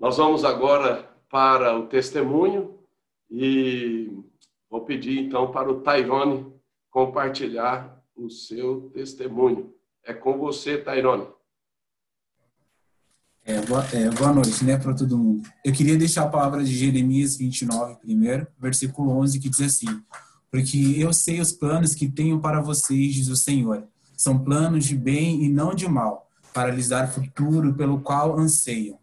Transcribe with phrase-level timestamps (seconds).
[0.00, 2.78] Nós vamos agora para o testemunho
[3.30, 4.10] e
[4.70, 6.50] vou pedir então para o Tairone
[6.90, 9.74] compartilhar o seu testemunho.
[10.02, 11.26] É com você, Tairone.
[13.44, 15.46] É, boa, é, boa noite, né, para todo mundo.
[15.62, 20.02] Eu queria deixar a palavra de Jeremias 29 primeiro, versículo 11, que diz assim:
[20.50, 23.86] Porque eu sei os planos que tenho para vocês, diz o Senhor.
[24.16, 28.98] São planos de bem e não de mal, para lhes dar futuro pelo qual anseiam.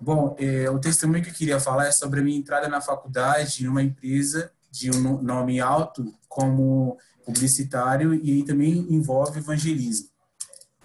[0.00, 3.64] Bom, é, o testemunho que eu queria falar é sobre a minha entrada na faculdade
[3.64, 10.08] em uma empresa de um nome alto como publicitário e também envolve evangelismo.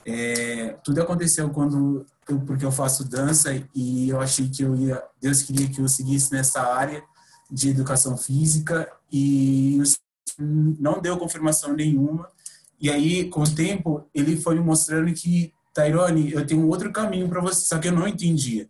[0.06, 5.04] É, tudo aconteceu quando eu, porque eu faço dança e eu achei que eu ia
[5.22, 7.04] Deus queria que eu seguisse nessa área
[7.52, 9.80] de educação física e
[10.40, 12.28] não deu confirmação nenhuma
[12.80, 17.30] e aí com o tempo ele foi me mostrando que Tairone eu tenho outro caminho
[17.30, 18.68] para você só que eu não entendia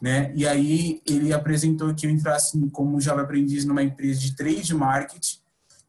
[0.00, 0.32] né?
[0.34, 5.38] E aí ele apresentou que eu entrasse como Java aprendiz numa empresa de trade marketing.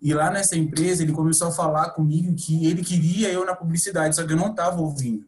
[0.01, 4.15] E lá nessa empresa ele começou a falar comigo que ele queria eu na publicidade,
[4.15, 5.25] só que eu não estava ouvindo.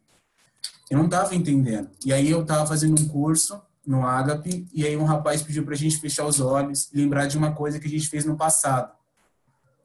[0.90, 1.90] Eu não estava entendendo.
[2.04, 5.74] E aí eu estava fazendo um curso no Agape e aí um rapaz pediu para
[5.74, 8.92] a gente fechar os olhos lembrar de uma coisa que a gente fez no passado.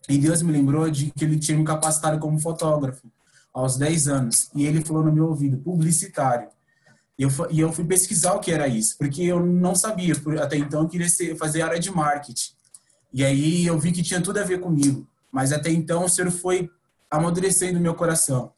[0.08, 3.08] E Deus me lembrou de que ele tinha me capacitado como fotógrafo
[3.54, 4.50] aos 10 anos.
[4.54, 6.50] E ele falou no meu ouvido, publicitário.
[7.18, 10.58] E eu, e eu fui pesquisar o que era isso, porque eu não sabia, até
[10.58, 12.54] então eu queria ser, fazer área de marketing.
[13.14, 16.32] E aí eu vi que tinha tudo a ver comigo, mas até então o Senhor
[16.32, 16.70] foi
[17.10, 18.52] amadurecendo meu coração.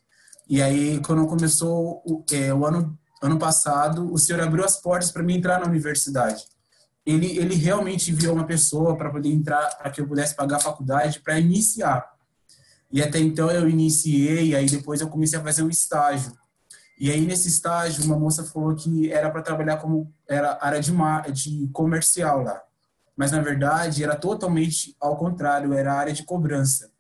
[0.48, 5.11] E aí, quando começou o, é, o ano, ano passado, o Senhor abriu as portas
[5.11, 6.45] para mim entrar na universidade.
[7.06, 10.61] Ele, ele realmente enviou uma pessoa para poder entrar, para que eu pudesse pagar a
[10.61, 12.14] faculdade, para iniciar.
[12.92, 16.31] E até então eu iniciei, e aí depois eu comecei a fazer um estágio.
[16.99, 20.91] E aí, nesse estágio, uma moça falou que era para trabalhar como era área de,
[21.31, 22.61] de comercial lá.
[23.15, 26.91] Mas, na verdade, era totalmente ao contrário, era área de cobrança.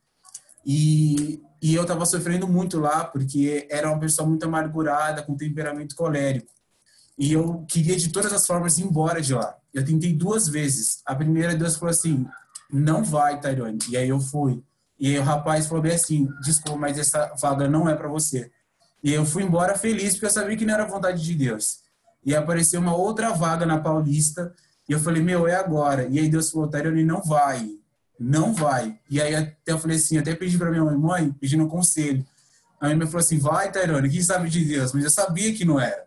[0.65, 5.95] E, e eu estava sofrendo muito lá, porque era uma pessoa muito amargurada, com temperamento
[5.95, 6.51] colérico.
[7.17, 9.55] E eu queria, de todas as formas, ir embora de lá.
[9.73, 11.01] Eu tentei duas vezes.
[11.05, 12.27] A primeira, Deus falou assim,
[12.69, 13.79] não vai, Tairone.
[13.89, 14.61] E aí eu fui.
[14.99, 18.51] E aí o rapaz falou bem assim, desculpa, mas essa vaga não é para você.
[19.03, 21.79] E eu fui embora feliz, porque eu sabia que não era vontade de Deus.
[22.25, 24.53] E apareceu uma outra vaga na Paulista,
[24.87, 26.07] e eu falei, meu, é agora.
[26.07, 27.69] E aí Deus falou, Tarione, não vai,
[28.19, 28.99] não vai.
[29.09, 32.25] E aí até eu falei assim, até pedi para minha mãe, mãe, pedindo um conselho.
[32.79, 34.93] A minha mãe falou assim, vai, Tyrone, quem sabe de Deus?
[34.93, 36.05] Mas eu sabia que não era.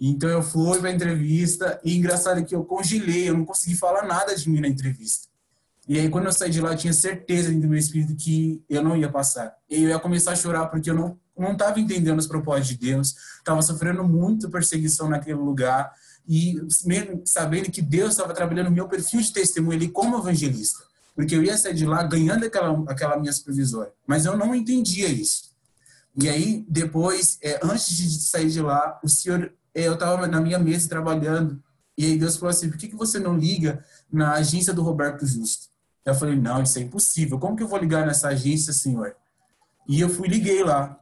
[0.00, 4.06] Então eu fui para a entrevista, e engraçado que eu congelei, eu não consegui falar
[4.06, 5.28] nada de mim na entrevista.
[5.86, 8.82] E aí, quando eu saí de lá, eu tinha certeza do meu espírito que eu
[8.82, 9.54] não ia passar.
[9.68, 12.76] E eu ia começar a chorar porque eu não não estava entendendo os propósitos de
[12.76, 15.92] Deus, estava sofrendo muito perseguição naquele lugar
[16.26, 20.84] e mesmo sabendo que Deus estava trabalhando meu perfil de testemunho ali como evangelista,
[21.14, 25.08] porque eu ia sair de lá ganhando aquela aquela minha supervisora, mas eu não entendia
[25.08, 25.52] isso.
[26.16, 30.40] E aí depois, é, antes de sair de lá, o senhor, é, eu estava na
[30.40, 31.60] minha mesa trabalhando
[31.96, 35.26] e aí Deus falou assim: por que que você não liga na agência do Roberto
[35.26, 35.68] Justo?
[36.04, 37.38] Eu falei: não, isso é impossível.
[37.38, 39.14] Como que eu vou ligar nessa agência, senhor?
[39.88, 40.98] E eu fui liguei lá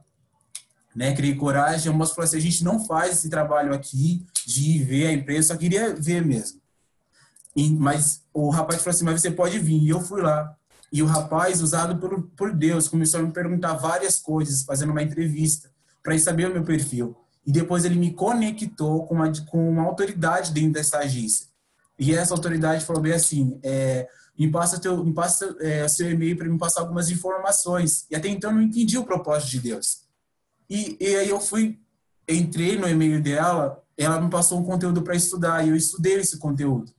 [0.95, 1.15] né?
[1.15, 1.91] Criei coragem.
[1.91, 5.49] A moça falou assim: a gente não faz esse trabalho aqui de ver a empresa,
[5.49, 6.59] só queria ver mesmo.
[7.55, 9.81] E, mas o rapaz falou assim: mas você pode vir.
[9.81, 10.55] E eu fui lá.
[10.91, 15.01] E o rapaz, usado por, por Deus, começou a me perguntar várias coisas, fazendo uma
[15.01, 15.71] entrevista,
[16.03, 17.17] para saber o meu perfil.
[17.45, 21.47] E depois ele me conectou com uma, com uma autoridade dentro dessa agência.
[21.97, 26.37] E essa autoridade falou bem assim: é, me passa, teu, me passa é, seu e-mail
[26.37, 28.05] para me passar algumas informações.
[28.09, 30.02] E até então eu não entendi o propósito de Deus.
[30.73, 31.79] E, e aí eu fui,
[32.27, 36.39] entrei no e-mail dela, ela me passou um conteúdo para estudar e eu estudei esse
[36.39, 36.91] conteúdo.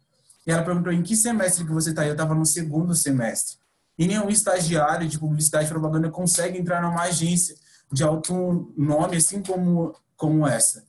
[0.47, 2.07] E ela perguntou em que semestre que você está?
[2.07, 3.57] Eu estava no segundo semestre.
[3.99, 7.57] E nenhum estagiário de publicidade e propaganda consegue entrar numa agência
[7.93, 10.85] de alto nome assim como como essa.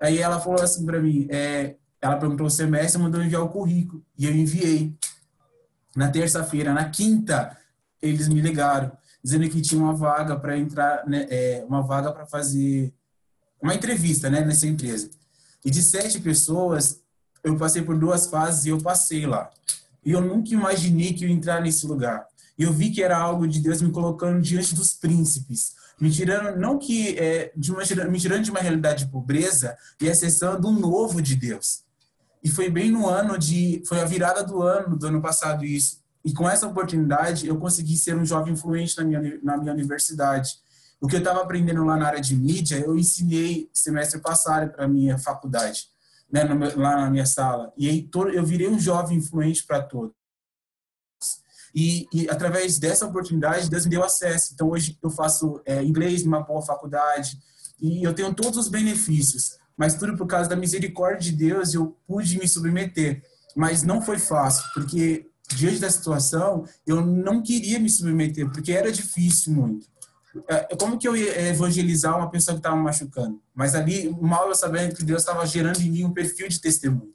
[0.00, 4.04] Aí ela falou assim para mim, é, ela perguntou o semestre, mandou enviar o currículo
[4.18, 4.92] e eu enviei.
[5.94, 7.56] Na terça-feira, na quinta,
[8.02, 8.90] eles me ligaram
[9.24, 12.92] dizendo que tinha uma vaga para entrar, né, é, uma vaga para fazer
[13.60, 15.08] uma entrevista, né, nessa empresa.
[15.64, 17.00] E de sete pessoas,
[17.42, 19.50] eu passei por duas fases e eu passei lá.
[20.04, 22.26] E eu nunca imaginei que eu ia entrar nesse lugar.
[22.58, 26.58] E eu vi que era algo de Deus me colocando diante dos príncipes, me tirando,
[26.60, 30.78] não que, é, de uma, me tirando de uma realidade de pobreza e acessando um
[30.78, 31.82] novo de Deus.
[32.42, 36.03] E foi bem no ano de, foi a virada do ano, do ano passado isso.
[36.24, 40.58] E com essa oportunidade, eu consegui ser um jovem influente na minha, na minha universidade.
[41.00, 44.86] O que eu estava aprendendo lá na área de mídia, eu ensinei semestre passado para
[44.86, 45.88] a minha faculdade.
[46.32, 46.42] né,
[46.76, 47.72] lá na minha sala.
[47.76, 50.14] E aí eu virei um jovem influente para todos.
[51.74, 54.52] E, e, através dessa oportunidade, Deus me deu acesso.
[54.54, 57.36] Então, hoje eu faço é, inglês numa boa faculdade
[57.80, 59.58] e eu tenho todos os benefícios.
[59.76, 63.22] Mas tudo por causa da misericórdia de Deus, eu pude me submeter.
[63.56, 68.90] Mas não foi fácil, porque diante da situação, eu não queria me submeter, porque era
[68.90, 69.86] difícil muito.
[70.48, 73.40] É, como que eu ia evangelizar uma pessoa que estava machucando?
[73.54, 77.14] Mas ali, mal eu sabendo que Deus estava gerando em mim um perfil de testemunho.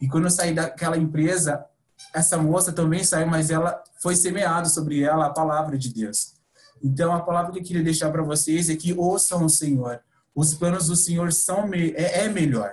[0.00, 1.64] E quando eu saí daquela empresa,
[2.14, 6.34] essa moça também saiu, mas ela foi semeada sobre ela a palavra de Deus.
[6.82, 10.00] Então, a palavra que eu queria deixar para vocês é que ouçam o Senhor.
[10.34, 12.70] Os planos do Senhor são é, é melhor.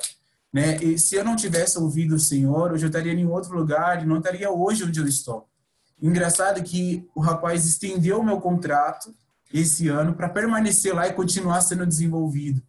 [0.56, 0.78] Né?
[0.82, 4.06] E se eu não tivesse ouvido o Senhor, hoje eu estaria em outro lugar e
[4.06, 5.50] não estaria hoje onde eu estou.
[6.02, 9.14] Engraçado que o rapaz estendeu o meu contrato
[9.54, 12.62] esse ano para permanecer lá e continuar sendo desenvolvido,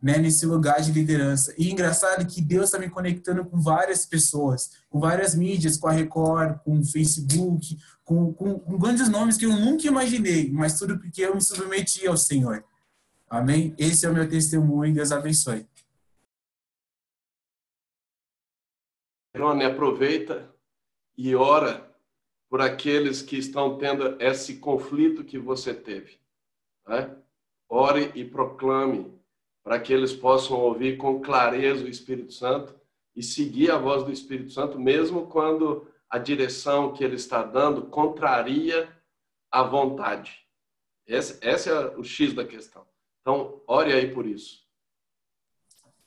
[0.00, 1.52] né, nesse lugar de liderança.
[1.58, 5.92] E engraçado que Deus está me conectando com várias pessoas, com várias mídias, com a
[5.92, 10.96] Record, com o Facebook, com, com, com grandes nomes que eu nunca imaginei, mas tudo
[10.96, 12.62] porque eu me submeti ao Senhor.
[13.28, 13.74] Amém?
[13.76, 14.94] Esse é o meu testemunho.
[14.94, 15.66] Deus abençoe.
[19.36, 20.54] Rony, aproveita
[21.16, 21.90] e ora
[22.48, 26.18] por aqueles que estão tendo esse conflito que você teve.
[26.86, 27.16] Né?
[27.68, 29.10] Ore e proclame
[29.64, 32.78] para que eles possam ouvir com clareza o Espírito Santo
[33.16, 37.86] e seguir a voz do Espírito Santo, mesmo quando a direção que ele está dando
[37.86, 38.94] contraria
[39.50, 40.46] a vontade.
[41.06, 42.86] Esse, esse é o X da questão.
[43.20, 44.61] Então, ore aí por isso.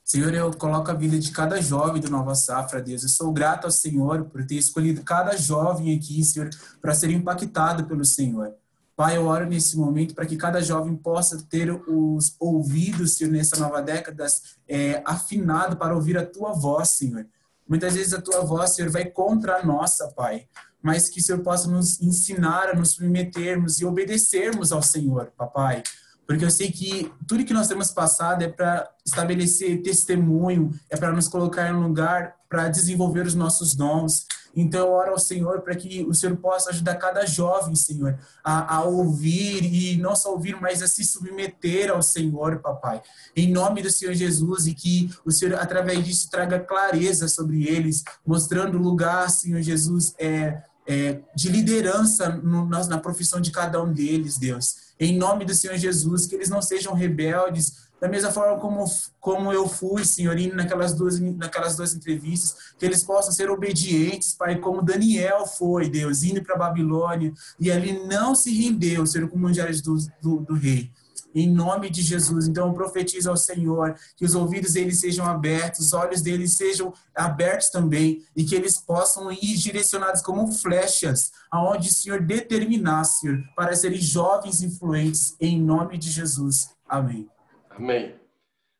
[0.06, 3.02] Senhor, eu coloco a vida de cada jovem do Nova Safra, Deus.
[3.02, 6.48] Eu sou grato ao Senhor por ter escolhido cada jovem aqui, Senhor,
[6.80, 8.54] para ser impactado pelo Senhor.
[8.96, 13.57] Pai, eu oro nesse momento para que cada jovem possa ter os ouvidos, Senhor, nessa
[13.57, 14.28] nova década,
[14.68, 17.25] é, afinado para ouvir a tua voz, Senhor.
[17.68, 20.46] Muitas vezes a tua voz, Senhor, vai contra a nossa, Pai.
[20.84, 25.81] Mas que o Senhor possa nos ensinar a nos submetermos e obedecermos ao Senhor, Papai.
[26.27, 31.12] Porque eu sei que tudo que nós temos passado é para estabelecer testemunho, é para
[31.12, 34.25] nos colocar em um lugar para desenvolver os nossos dons.
[34.56, 38.77] Então, eu oro ao Senhor para que o Senhor possa ajudar cada jovem, Senhor, a,
[38.77, 43.01] a, ouvir e não só ouvir, mas a se submeter ao Senhor, papai.
[43.36, 48.04] Em nome do Senhor Jesus e que o Senhor, através disso, traga clareza sobre eles,
[48.25, 53.83] mostrando o lugar, Senhor Jesus, é, é, de liderança no, na, na profissão de cada
[53.83, 54.84] um deles, Deus.
[55.00, 58.86] Em nome do Senhor Jesus, que eles não sejam rebeldes, da mesma forma como,
[59.19, 64.33] como eu fui, Senhor, indo naquelas duas, naquelas duas entrevistas, que eles possam ser obedientes,
[64.33, 69.44] Pai, como Daniel foi, Deus, indo para Babilônia, e ali não se rendeu, Senhor, como
[69.44, 70.92] manjares do, do, do rei
[71.35, 72.47] em nome de Jesus.
[72.47, 77.69] Então, profetiza ao Senhor que os ouvidos deles sejam abertos, os olhos deles sejam abertos
[77.69, 83.75] também e que eles possam ir direcionados como flechas aonde o Senhor determinar, Senhor, para
[83.75, 86.73] serem jovens influentes, em nome de Jesus.
[86.87, 87.29] Amém.
[87.69, 88.15] Amém.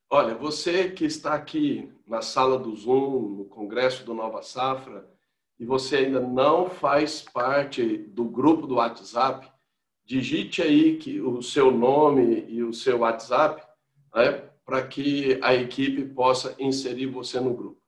[0.10, 5.06] Olha, você que está aqui na sala do Zoom, no Congresso do Nova Safra,
[5.60, 9.52] e você ainda não faz parte do grupo do WhatsApp,
[10.06, 13.62] digite aí que o seu nome e o seu WhatsApp,
[14.14, 17.82] né, para que a equipe possa inserir você no grupo.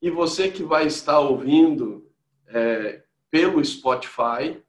[0.00, 2.08] E você que vai estar ouvindo
[2.48, 4.62] é, pelo Spotify,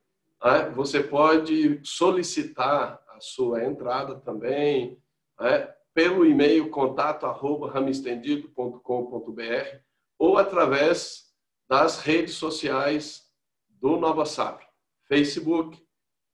[0.43, 4.97] né, você pode solicitar a sua entrada também,
[5.39, 9.77] né, pelo e-mail contato arroba ramestendido.com.br
[10.17, 11.27] ou através
[11.69, 13.23] das redes sociais
[13.67, 14.61] do Nova Sap,
[15.07, 15.86] Facebook,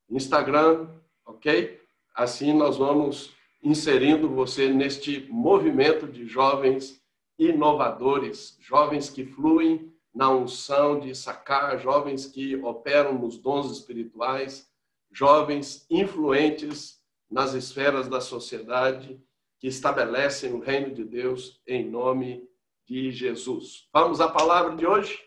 [0.08, 0.88] Instagram,
[1.24, 1.80] ok?
[2.14, 7.02] Assim nós vamos inserindo você neste movimento de jovens
[7.38, 14.70] inovadores, jovens que fluem na unção de sacar, jovens que operam nos dons espirituais,
[15.10, 19.20] jovens influentes nas esferas da sociedade
[19.58, 22.48] que estabelecem o reino de Deus em nome
[22.86, 23.88] de Jesus.
[23.92, 25.18] Vamos à palavra de hoje?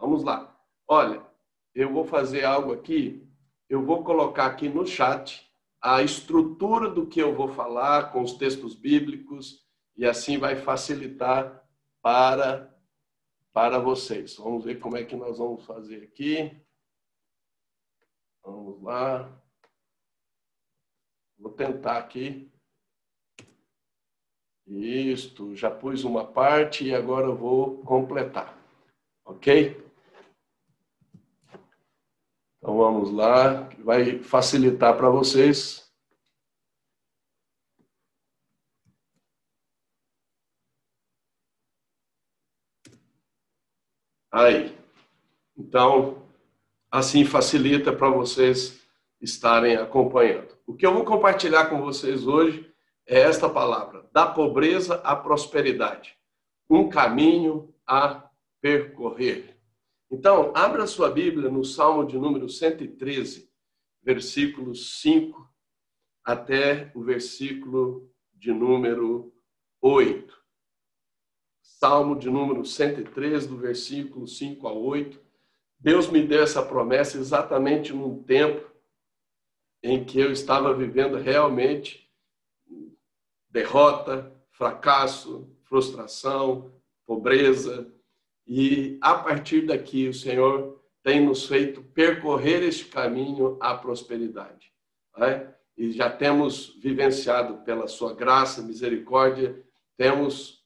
[0.00, 0.58] Vamos lá.
[0.88, 1.22] Olha,
[1.74, 3.23] eu vou fazer algo aqui,
[3.68, 8.32] eu vou colocar aqui no chat a estrutura do que eu vou falar com os
[8.32, 9.62] textos bíblicos
[9.96, 11.62] e assim vai facilitar
[12.00, 12.72] para
[13.52, 14.36] para vocês.
[14.36, 16.60] Vamos ver como é que nós vamos fazer aqui.
[18.42, 19.30] Vamos lá.
[21.38, 22.50] Vou tentar aqui.
[24.66, 28.58] Isto, já pus uma parte e agora eu vou completar.
[29.24, 29.83] Ok?
[32.64, 35.84] Então vamos lá, vai facilitar para vocês.
[44.32, 44.74] aí.
[45.54, 46.26] Então,
[46.90, 48.82] assim facilita para vocês
[49.20, 50.56] estarem acompanhando.
[50.66, 52.72] O que eu vou compartilhar com vocês hoje
[53.06, 56.16] é esta palavra: da pobreza à prosperidade.
[56.70, 58.26] Um caminho a
[58.62, 59.53] percorrer.
[60.10, 63.50] Então, abra sua Bíblia no Salmo de número 113,
[64.02, 65.48] versículos 5
[66.24, 69.34] até o versículo de número
[69.80, 70.34] 8.
[71.62, 75.20] Salmo de número 103, do versículo 5 a 8.
[75.78, 78.70] Deus me deu essa promessa exatamente num tempo
[79.82, 82.10] em que eu estava vivendo realmente
[83.50, 86.72] derrota, fracasso, frustração,
[87.06, 87.92] pobreza.
[88.46, 94.72] E a partir daqui, o Senhor tem nos feito percorrer este caminho à prosperidade.
[95.16, 95.54] Né?
[95.76, 99.62] E já temos vivenciado pela sua graça, misericórdia,
[99.96, 100.64] temos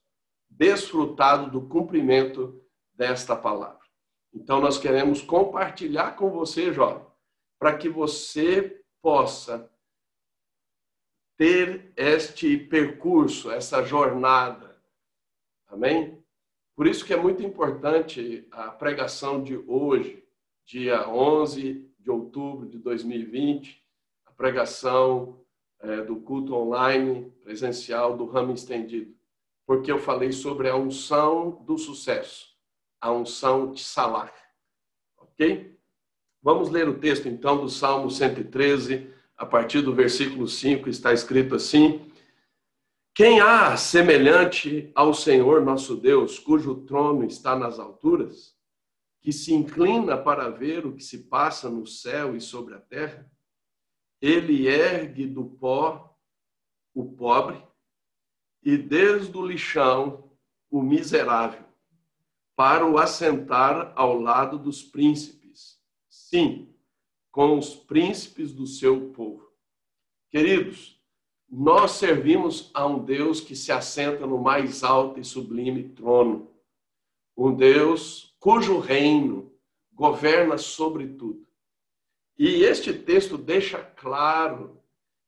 [0.48, 2.60] desfrutado do cumprimento
[2.94, 3.78] desta palavra.
[4.34, 7.06] Então, nós queremos compartilhar com você, jovem,
[7.58, 9.70] para que você possa
[11.36, 14.76] ter este percurso, essa jornada.
[15.68, 16.17] Amém?
[16.78, 20.22] Por isso que é muito importante a pregação de hoje,
[20.64, 23.84] dia 11 de outubro de 2020,
[24.24, 25.40] a pregação
[25.80, 29.12] é, do culto online presencial do ramo estendido,
[29.66, 32.46] porque eu falei sobre a unção do sucesso,
[33.00, 34.32] a unção de Salah.
[35.16, 35.76] Ok?
[36.40, 41.56] Vamos ler o texto então do Salmo 113, a partir do versículo 5, está escrito
[41.56, 42.07] assim:
[43.18, 48.56] Quem há semelhante ao Senhor nosso Deus, cujo trono está nas alturas,
[49.20, 53.28] que se inclina para ver o que se passa no céu e sobre a terra?
[54.22, 56.16] Ele ergue do pó
[56.94, 57.60] o pobre
[58.62, 60.30] e desde o lixão
[60.70, 61.64] o miserável,
[62.54, 66.72] para o assentar ao lado dos príncipes sim,
[67.32, 69.50] com os príncipes do seu povo.
[70.30, 70.97] Queridos,
[71.50, 76.50] nós servimos a um Deus que se assenta no mais alto e sublime trono,
[77.36, 79.52] um Deus cujo reino
[79.92, 81.46] governa sobre tudo.
[82.38, 84.80] E este texto deixa claro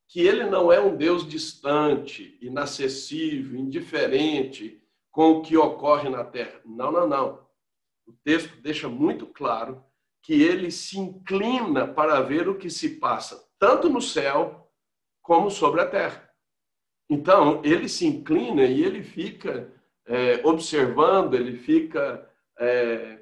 [0.07, 6.61] que ele não é um Deus distante, inacessível, indiferente com o que ocorre na terra.
[6.65, 7.47] Não, não, não.
[8.07, 9.85] O texto deixa muito claro
[10.23, 14.70] que ele se inclina para ver o que se passa, tanto no céu
[15.31, 16.29] como sobre a terra.
[17.09, 19.73] Então, ele se inclina e ele fica
[20.05, 23.21] é, observando, ele fica é,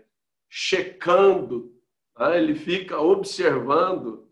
[0.48, 1.70] checando,
[2.14, 2.34] tá?
[2.34, 4.26] ele fica observando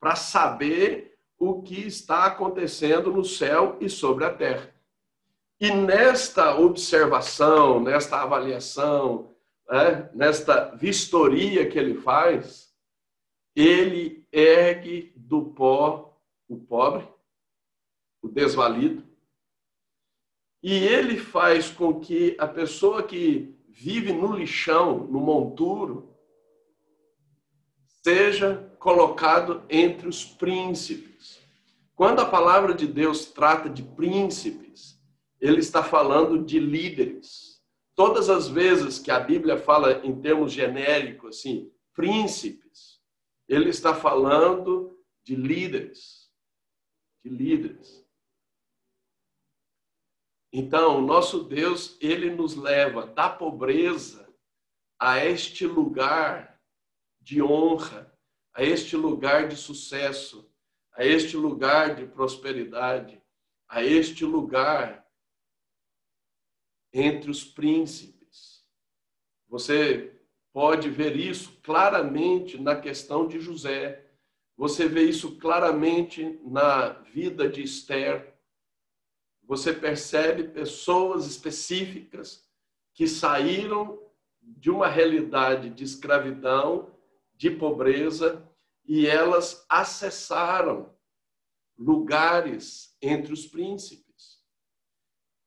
[0.00, 4.74] para saber o que está acontecendo no céu e sobre a terra.
[5.60, 9.32] E nesta observação, nesta avaliação,
[9.70, 12.74] né, nesta vistoria que ele faz,
[13.54, 16.12] ele ergue do pó
[16.52, 17.11] o pobre,
[18.22, 19.04] o desvalido,
[20.62, 26.16] e ele faz com que a pessoa que vive no lixão, no monturo,
[28.02, 31.40] seja colocado entre os príncipes.
[31.94, 35.00] Quando a palavra de Deus trata de príncipes,
[35.40, 37.52] ele está falando de líderes
[37.94, 43.00] todas as vezes que a Bíblia fala em termos genéricos, assim, príncipes,
[43.48, 46.30] ele está falando de líderes,
[47.24, 48.01] de líderes.
[50.52, 54.28] Então, nosso Deus, ele nos leva da pobreza
[54.98, 56.60] a este lugar
[57.20, 58.12] de honra,
[58.52, 60.52] a este lugar de sucesso,
[60.92, 63.22] a este lugar de prosperidade,
[63.66, 65.08] a este lugar
[66.92, 68.66] entre os príncipes.
[69.48, 70.20] Você
[70.52, 74.06] pode ver isso claramente na questão de José.
[74.56, 78.31] Você vê isso claramente na vida de Esther.
[79.52, 82.48] Você percebe pessoas específicas
[82.94, 84.02] que saíram
[84.40, 86.90] de uma realidade de escravidão,
[87.36, 88.50] de pobreza,
[88.86, 90.90] e elas acessaram
[91.76, 94.42] lugares entre os príncipes.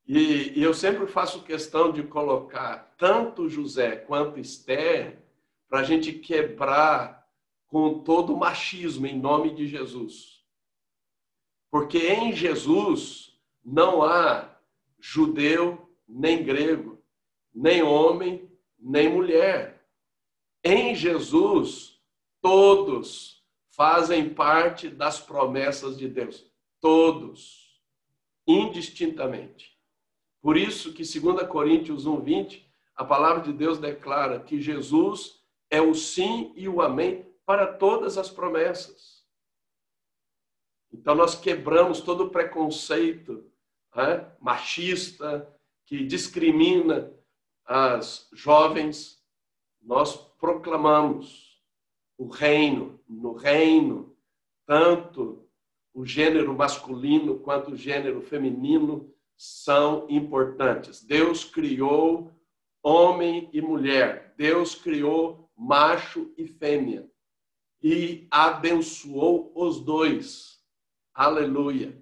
[0.06, 5.20] E, e eu sempre faço questão de colocar tanto José quanto Esther
[5.68, 7.28] para a gente quebrar
[7.66, 10.44] com todo o machismo em nome de Jesus.
[11.72, 13.35] Porque em Jesus
[13.66, 14.56] não há
[15.00, 17.02] judeu nem grego,
[17.52, 19.84] nem homem nem mulher.
[20.62, 22.00] Em Jesus,
[22.40, 26.48] todos fazem parte das promessas de Deus.
[26.80, 27.82] Todos,
[28.46, 29.76] indistintamente.
[30.40, 35.94] Por isso que 2 Coríntios 1:20, a palavra de Deus declara que Jesus é o
[35.94, 39.26] sim e o amém para todas as promessas.
[40.92, 43.50] Então, nós quebramos todo o preconceito
[43.96, 45.52] né, machista
[45.86, 47.12] que discrimina
[47.64, 49.22] as jovens.
[49.82, 51.62] Nós proclamamos
[52.18, 54.16] o reino, no reino,
[54.66, 55.48] tanto
[55.94, 61.02] o gênero masculino quanto o gênero feminino são importantes.
[61.02, 62.30] Deus criou
[62.82, 64.34] homem e mulher.
[64.36, 67.08] Deus criou macho e fêmea
[67.82, 70.60] e abençoou os dois.
[71.14, 71.96] Aleluia.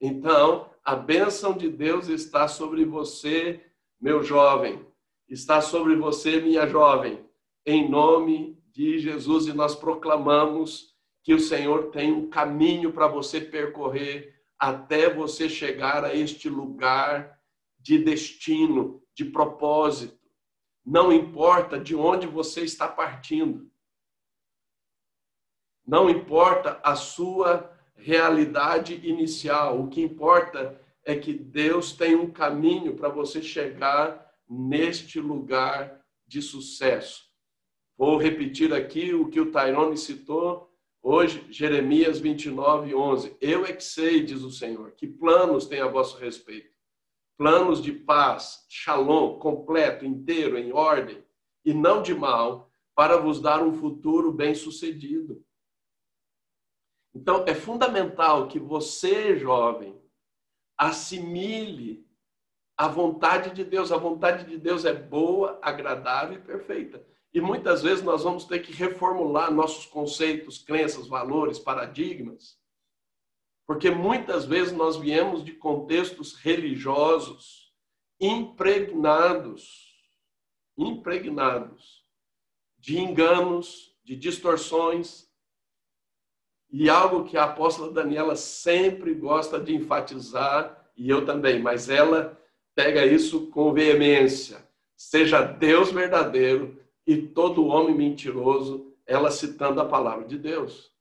[0.00, 3.62] Então, a bênção de Deus está sobre você,
[4.00, 4.86] meu jovem,
[5.28, 7.28] está sobre você, minha jovem,
[7.66, 13.38] em nome de Jesus, e nós proclamamos que o Senhor tem um caminho para você
[13.38, 17.38] percorrer até você chegar a este lugar
[17.78, 20.26] de destino, de propósito.
[20.82, 23.70] Não importa de onde você está partindo.
[25.86, 29.80] Não importa a sua realidade inicial.
[29.80, 36.40] O que importa é que Deus tem um caminho para você chegar neste lugar de
[36.40, 37.24] sucesso.
[37.96, 43.36] Vou repetir aqui o que o Tairone citou hoje, Jeremias 29, 11.
[43.40, 46.70] Eu é que sei, diz o Senhor, que planos tem a vosso respeito.
[47.36, 51.22] Planos de paz, shalom, completo, inteiro, em ordem,
[51.64, 55.42] e não de mal, para vos dar um futuro bem-sucedido.
[57.18, 60.00] Então, é fundamental que você, jovem,
[60.78, 62.06] assimile
[62.76, 63.90] a vontade de Deus.
[63.90, 67.04] A vontade de Deus é boa, agradável e perfeita.
[67.34, 72.56] E muitas vezes nós vamos ter que reformular nossos conceitos, crenças, valores, paradigmas,
[73.66, 77.74] porque muitas vezes nós viemos de contextos religiosos
[78.20, 79.92] impregnados,
[80.76, 82.06] impregnados
[82.78, 85.27] de enganos, de distorções,
[86.70, 92.38] e algo que a apóstola Daniela sempre gosta de enfatizar, e eu também, mas ela
[92.74, 94.66] pega isso com veemência.
[94.96, 100.92] Seja Deus verdadeiro e todo homem mentiroso, ela citando a palavra de Deus.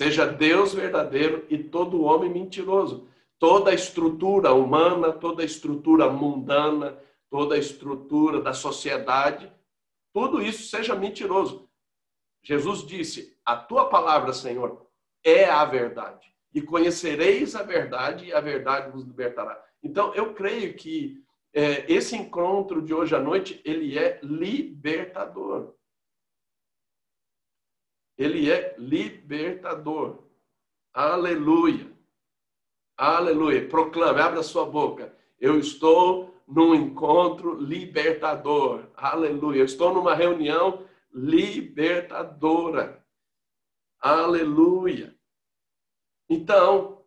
[0.00, 3.06] Seja Deus verdadeiro e todo homem mentiroso.
[3.38, 6.98] Toda a estrutura humana, toda a estrutura mundana,
[7.30, 9.52] toda a estrutura da sociedade,
[10.12, 11.63] tudo isso seja mentiroso.
[12.44, 14.86] Jesus disse: A tua palavra, Senhor,
[15.24, 16.32] é a verdade.
[16.54, 19.60] E conhecereis a verdade, e a verdade vos libertará.
[19.82, 25.74] Então, eu creio que é, esse encontro de hoje à noite, ele é libertador.
[28.16, 30.22] Ele é libertador.
[30.92, 31.90] Aleluia.
[32.96, 33.68] Aleluia.
[33.68, 35.16] Proclame, abra sua boca.
[35.40, 38.88] Eu estou num encontro libertador.
[38.96, 39.60] Aleluia.
[39.60, 43.06] Eu estou numa reunião libertadora.
[44.00, 45.16] Aleluia.
[46.28, 47.06] Então,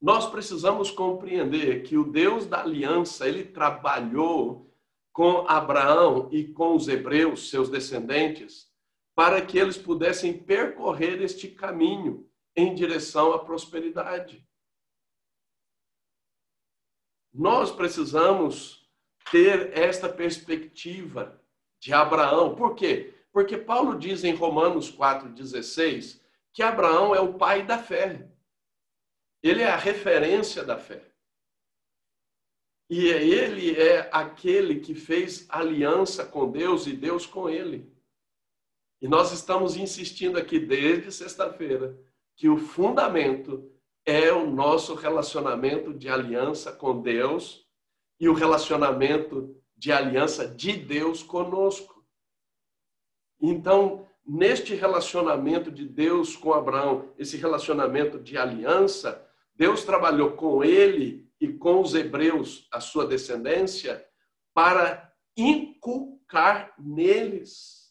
[0.00, 4.70] nós precisamos compreender que o Deus da aliança, ele trabalhou
[5.12, 8.70] com Abraão e com os hebreus, seus descendentes,
[9.14, 14.46] para que eles pudessem percorrer este caminho em direção à prosperidade.
[17.32, 18.88] Nós precisamos
[19.30, 21.40] ter esta perspectiva
[21.80, 22.54] de Abraão.
[22.54, 23.11] Por quê?
[23.32, 26.20] Porque Paulo diz em Romanos 4,16
[26.52, 28.28] que Abraão é o pai da fé.
[29.42, 31.02] Ele é a referência da fé.
[32.90, 37.90] E ele é aquele que fez aliança com Deus e Deus com ele.
[39.00, 41.98] E nós estamos insistindo aqui desde sexta-feira
[42.36, 43.68] que o fundamento
[44.04, 47.66] é o nosso relacionamento de aliança com Deus
[48.20, 51.91] e o relacionamento de aliança de Deus conosco.
[53.42, 61.28] Então, neste relacionamento de Deus com Abraão, esse relacionamento de aliança, Deus trabalhou com ele
[61.40, 64.06] e com os hebreus, a sua descendência,
[64.54, 67.90] para inculcar neles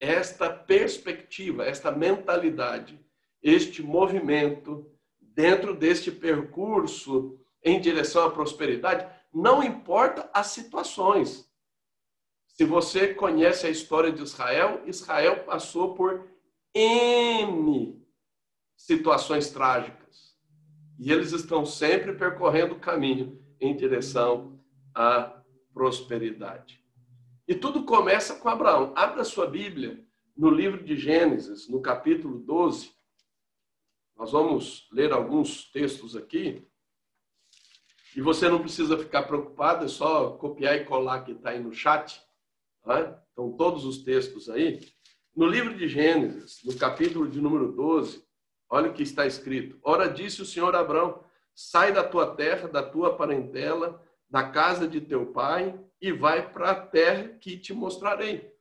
[0.00, 3.00] esta perspectiva, esta mentalidade,
[3.40, 4.90] este movimento
[5.20, 11.47] dentro deste percurso em direção à prosperidade, não importa as situações.
[12.58, 16.28] Se você conhece a história de Israel, Israel passou por
[16.74, 18.04] N
[18.76, 20.36] situações trágicas.
[20.98, 24.60] E eles estão sempre percorrendo o caminho em direção
[24.92, 25.40] à
[25.72, 26.84] prosperidade.
[27.46, 28.92] E tudo começa com Abraão.
[28.96, 30.04] Abra sua Bíblia
[30.36, 32.90] no livro de Gênesis, no capítulo 12.
[34.16, 36.66] Nós vamos ler alguns textos aqui.
[38.16, 41.72] E você não precisa ficar preocupado, é só copiar e colar que está aí no
[41.72, 42.26] chat.
[42.88, 43.14] Né?
[43.32, 44.80] Então, todos os textos aí.
[45.36, 48.24] No livro de Gênesis, no capítulo de número 12,
[48.68, 49.78] olha o que está escrito.
[49.82, 51.22] Ora, disse o Senhor Abraão:
[51.54, 56.70] sai da tua terra, da tua parentela, da casa de teu pai e vai para
[56.70, 58.52] a terra que te mostrarei.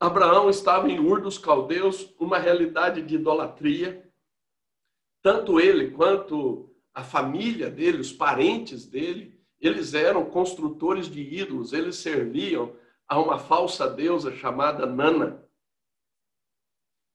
[0.00, 4.10] Abraão estava em Ur dos Caldeus, uma realidade de idolatria.
[5.22, 11.96] Tanto ele quanto a família dele, os parentes dele, eles eram construtores de ídolos, eles
[11.96, 15.48] serviam a uma falsa deusa chamada Nana.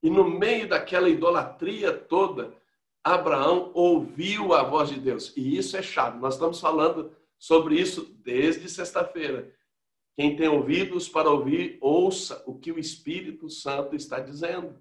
[0.02, 2.56] E no meio daquela idolatria toda,
[3.04, 5.36] Abraão ouviu a voz de Deus.
[5.36, 6.20] E isso é chave.
[6.20, 9.54] Nós estamos falando sobre isso desde sexta-feira.
[10.16, 14.80] Quem tem ouvidos para ouvir, ouça o que o Espírito Santo está dizendo.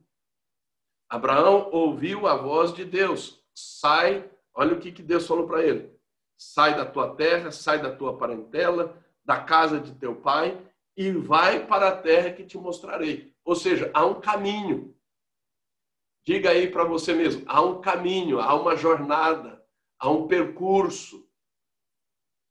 [1.09, 3.43] Abraão ouviu a voz de Deus.
[3.55, 5.96] Sai, olha o que, que Deus falou para ele.
[6.37, 10.61] Sai da tua terra, sai da tua parentela, da casa de teu pai
[10.97, 13.35] e vai para a terra que te mostrarei.
[13.45, 14.97] Ou seja, há um caminho.
[16.25, 19.65] Diga aí para você mesmo: há um caminho, há uma jornada,
[19.99, 21.29] há um percurso,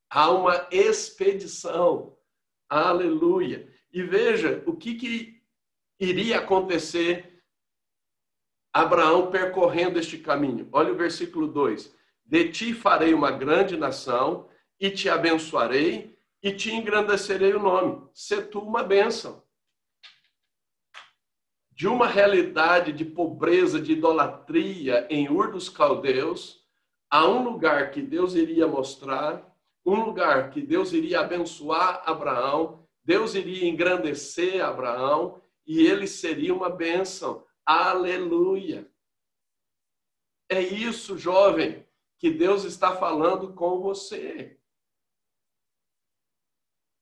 [0.09, 2.17] há uma expedição.
[2.69, 3.71] Aleluia.
[3.91, 5.41] E veja o que, que
[5.99, 7.43] iria acontecer
[8.73, 10.67] Abraão percorrendo este caminho.
[10.71, 11.93] Olha o versículo 2:
[12.25, 18.07] De ti farei uma grande nação e te abençoarei e te engrandecerei o nome.
[18.13, 19.43] Se tu uma bênção.
[21.71, 26.65] De uma realidade de pobreza, de idolatria em Ur dos Caldeus,
[27.09, 33.35] a um lugar que Deus iria mostrar, um lugar que Deus iria abençoar Abraão, Deus
[33.35, 37.45] iria engrandecer Abraão e ele seria uma bênção.
[37.63, 38.89] Aleluia!
[40.49, 41.84] É isso, jovem,
[42.25, 44.57] que Deus está falando com você.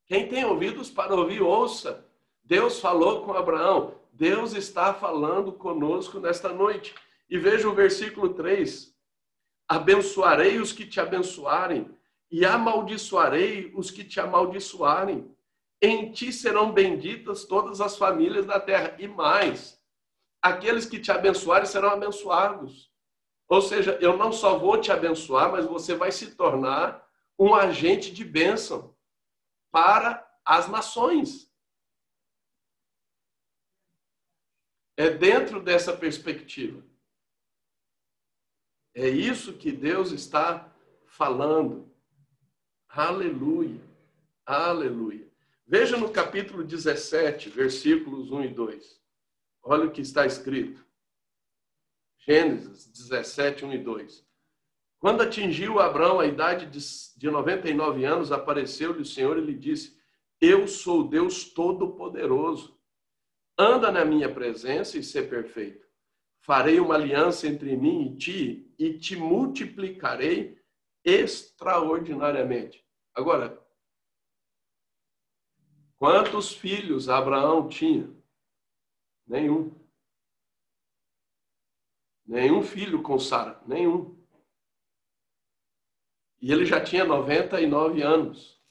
[0.06, 2.06] Quem tem ouvidos para ouvir, ouça.
[2.44, 3.96] Deus falou com Abraão.
[4.12, 6.94] Deus está falando conosco nesta noite.
[7.30, 8.94] E veja o versículo 3.
[9.66, 11.90] Abençoarei os que te abençoarem,
[12.30, 15.34] e amaldiçoarei os que te amaldiçoarem.
[15.82, 18.98] Em ti serão benditas todas as famílias da terra.
[19.00, 19.82] E mais,
[20.42, 22.93] aqueles que te abençoarem serão abençoados.
[23.48, 28.12] Ou seja, eu não só vou te abençoar, mas você vai se tornar um agente
[28.12, 28.96] de bênção
[29.72, 31.52] para as nações.
[34.96, 36.84] É dentro dessa perspectiva.
[38.96, 40.72] É isso que Deus está
[41.08, 41.92] falando.
[42.88, 43.82] Aleluia.
[44.46, 45.28] Aleluia.
[45.66, 49.02] Veja no capítulo 17, versículos 1 e 2.
[49.64, 50.86] Olha o que está escrito.
[52.26, 54.26] Gênesis 17, 1 e 2.
[55.00, 56.66] Quando atingiu Abraão a idade
[57.18, 60.00] de 99 anos, apareceu-lhe o Senhor e lhe disse:
[60.40, 62.80] Eu sou Deus Todo-Poderoso.
[63.58, 65.86] Anda na minha presença e ser perfeito.
[66.40, 70.58] Farei uma aliança entre mim e ti e te multiplicarei
[71.04, 72.84] extraordinariamente.
[73.14, 73.62] Agora,
[75.98, 78.10] quantos filhos Abraão tinha?
[79.28, 79.83] Nenhum.
[82.26, 84.18] Nenhum filho com Sara, nenhum.
[86.42, 88.62] E ele já tinha 99 anos.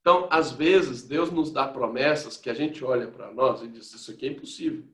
[0.00, 3.92] Então, às vezes, Deus nos dá promessas que a gente olha para nós e diz:
[3.92, 4.86] Isso aqui é impossível.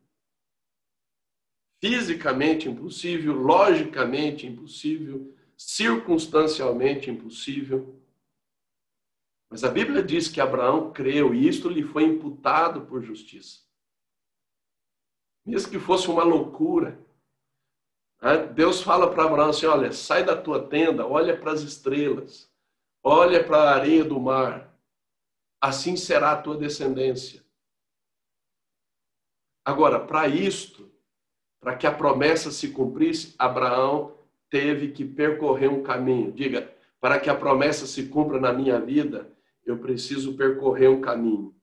[1.81, 8.01] Fisicamente impossível, logicamente impossível, circunstancialmente impossível.
[9.51, 13.61] Mas a Bíblia diz que Abraão creu e isto lhe foi imputado por justiça.
[15.45, 17.04] Mesmo que fosse uma loucura?
[18.55, 22.51] Deus fala para Abraão assim: olha, sai da tua tenda, olha para as estrelas,
[23.03, 24.75] olha para a areia do mar,
[25.61, 27.45] assim será a tua descendência.
[29.63, 30.91] Agora, para isto,
[31.61, 34.17] para que a promessa se cumprisse, Abraão
[34.51, 36.33] teve que percorrer um caminho.
[36.33, 39.31] Diga, para que a promessa se cumpra na minha vida,
[39.65, 41.55] eu preciso percorrer um caminho.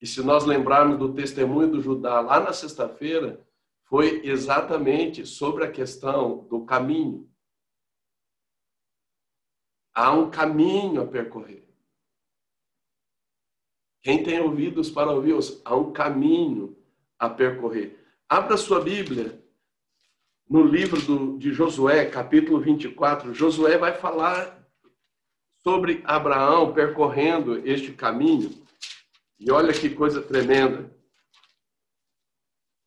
[0.00, 3.45] E se nós lembrarmos do testemunho do Judá lá na sexta-feira,
[3.86, 7.30] foi exatamente sobre a questão do caminho.
[9.94, 11.64] Há um caminho a percorrer.
[14.02, 16.76] Quem tem ouvidos para ouvir, há um caminho
[17.18, 17.98] a percorrer.
[18.28, 19.42] Abra sua Bíblia
[20.48, 23.34] no livro do, de Josué, capítulo 24.
[23.34, 24.64] Josué vai falar
[25.62, 28.50] sobre Abraão percorrendo este caminho.
[29.38, 30.95] E olha que coisa tremenda.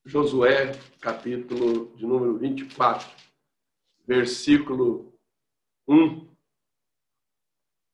[0.09, 3.07] Josué, capítulo de número 24,
[4.07, 5.13] versículo
[5.87, 6.27] 1.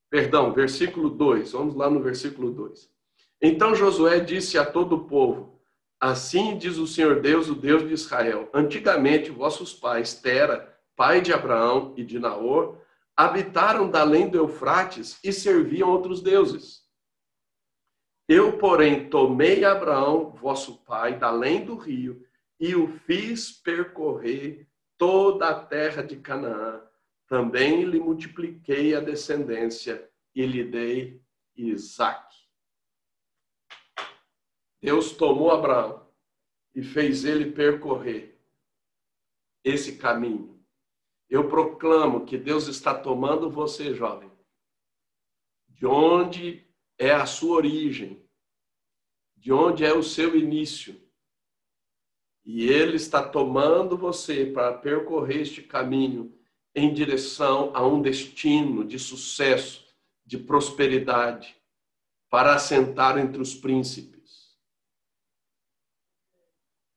[0.10, 1.51] Perdão, versículo 2.
[1.51, 2.89] Vamos lá no versículo 2.
[3.41, 5.60] Então Josué disse a todo o povo:
[5.99, 11.34] Assim diz o Senhor Deus, o Deus de Israel: Antigamente vossos pais, Tera, pai de
[11.34, 12.78] Abraão e de Naor,
[13.13, 16.85] habitaram da além do Eufrates e serviam outros deuses.
[18.27, 22.25] Eu, porém, tomei Abraão, vosso pai, da além do rio,
[22.59, 26.81] e o fiz percorrer toda a terra de Canaã.
[27.27, 31.21] Também lhe multipliquei a descendência e lhe dei
[31.55, 32.35] Isaac.
[34.81, 36.07] Deus tomou Abraão
[36.73, 38.39] e fez ele percorrer
[39.63, 40.63] esse caminho.
[41.29, 44.31] Eu proclamo que Deus está tomando você, jovem,
[45.69, 46.64] de onde
[46.97, 48.23] é a sua origem,
[49.36, 51.01] de onde é o seu início.
[52.43, 56.38] E Ele está tomando você para percorrer este caminho
[56.73, 59.86] em direção a um destino de sucesso,
[60.25, 61.55] de prosperidade,
[62.29, 64.55] para assentar entre os príncipes.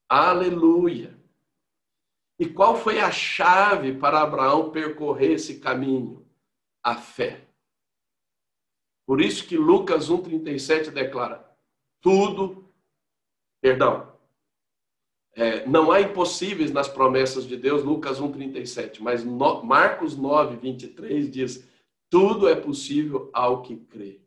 [0.09, 1.19] Aleluia!
[2.39, 6.27] E qual foi a chave para Abraão percorrer esse caminho?
[6.83, 7.48] A fé.
[9.09, 11.43] Por isso que Lucas 1,37 declara:
[11.99, 12.71] tudo,
[13.59, 14.13] perdão,
[15.35, 21.31] é, não há impossíveis nas promessas de Deus, Lucas 1,37, mas no, Marcos 9, 23
[21.31, 21.67] diz:
[22.11, 24.21] tudo é possível ao que crê.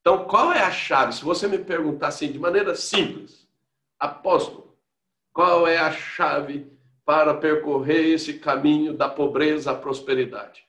[0.00, 1.12] Então, qual é a chave?
[1.12, 3.46] Se você me perguntar assim, de maneira simples,
[3.98, 4.74] apóstolo,
[5.30, 6.72] qual é a chave
[7.04, 10.67] para percorrer esse caminho da pobreza à prosperidade?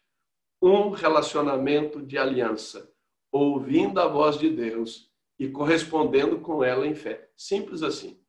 [0.62, 2.94] Um relacionamento de aliança,
[3.32, 7.32] ouvindo a voz de Deus e correspondendo com ela em fé.
[7.38, 8.22] Simples assim.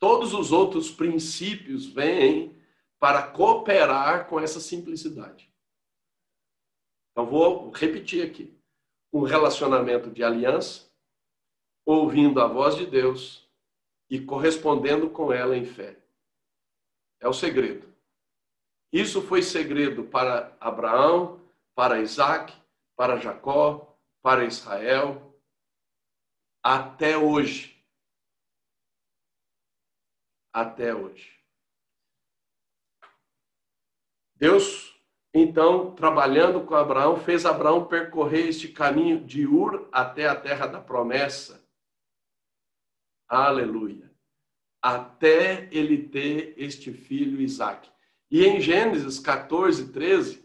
[0.00, 2.60] Todos os outros princípios vêm
[2.98, 5.52] para cooperar com essa simplicidade.
[7.12, 8.58] Então, vou repetir aqui:
[9.12, 10.90] um relacionamento de aliança,
[11.86, 13.48] ouvindo a voz de Deus
[14.10, 15.96] e correspondendo com ela em fé.
[17.20, 17.93] É o segredo.
[18.94, 22.54] Isso foi segredo para Abraão, para Isaac,
[22.94, 25.36] para Jacó, para Israel,
[26.62, 27.84] até hoje.
[30.52, 31.44] Até hoje.
[34.36, 34.96] Deus,
[35.34, 40.80] então, trabalhando com Abraão, fez Abraão percorrer este caminho de Ur até a terra da
[40.80, 41.68] promessa.
[43.26, 44.08] Aleluia.
[44.80, 47.92] Até ele ter este filho Isaac.
[48.34, 50.44] E em Gênesis 14, 13,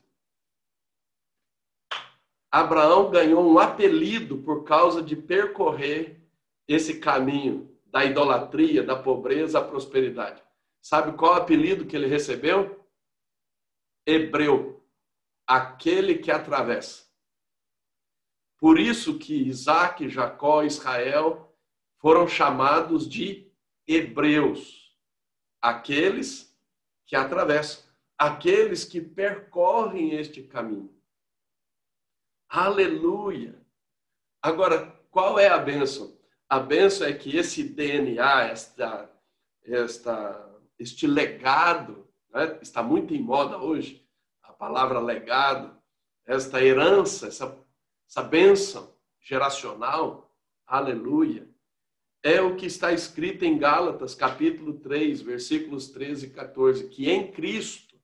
[2.52, 6.23] Abraão ganhou um apelido por causa de percorrer
[6.67, 10.39] esse caminho da idolatria, da pobreza à prosperidade.
[10.80, 12.88] Sabe qual apelido que ele recebeu?
[14.06, 14.86] Hebreu,
[15.47, 17.10] aquele que atravessa.
[18.60, 21.58] Por isso que Isaac, Jacó, Israel
[21.97, 23.52] foram chamados de
[23.88, 24.95] hebreus,
[25.60, 26.49] aqueles
[27.10, 27.84] que atravessam,
[28.15, 30.95] aqueles que percorrem este caminho.
[32.48, 33.60] Aleluia!
[34.39, 36.15] Agora, qual é a bênção?
[36.48, 39.12] A bênção é que esse DNA, esta,
[39.63, 42.60] esta, este legado, né?
[42.62, 44.08] está muito em moda hoje,
[44.43, 45.82] a palavra legado,
[46.28, 47.58] esta herança, essa,
[48.08, 50.32] essa bênção geracional,
[50.67, 51.50] aleluia,
[52.22, 57.32] é o que está escrito em Gálatas, capítulo 3, versículos 13 e 14, que em
[57.32, 57.98] Cristo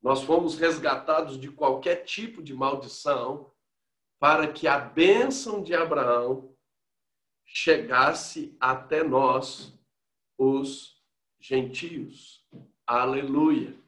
[0.00, 3.52] nós fomos resgatados de qualquer tipo de maldição,
[4.18, 6.54] para que a bênção de Abraão
[7.44, 9.78] chegasse até nós,
[10.38, 11.02] os
[11.38, 12.46] gentios.
[12.86, 13.78] Aleluia.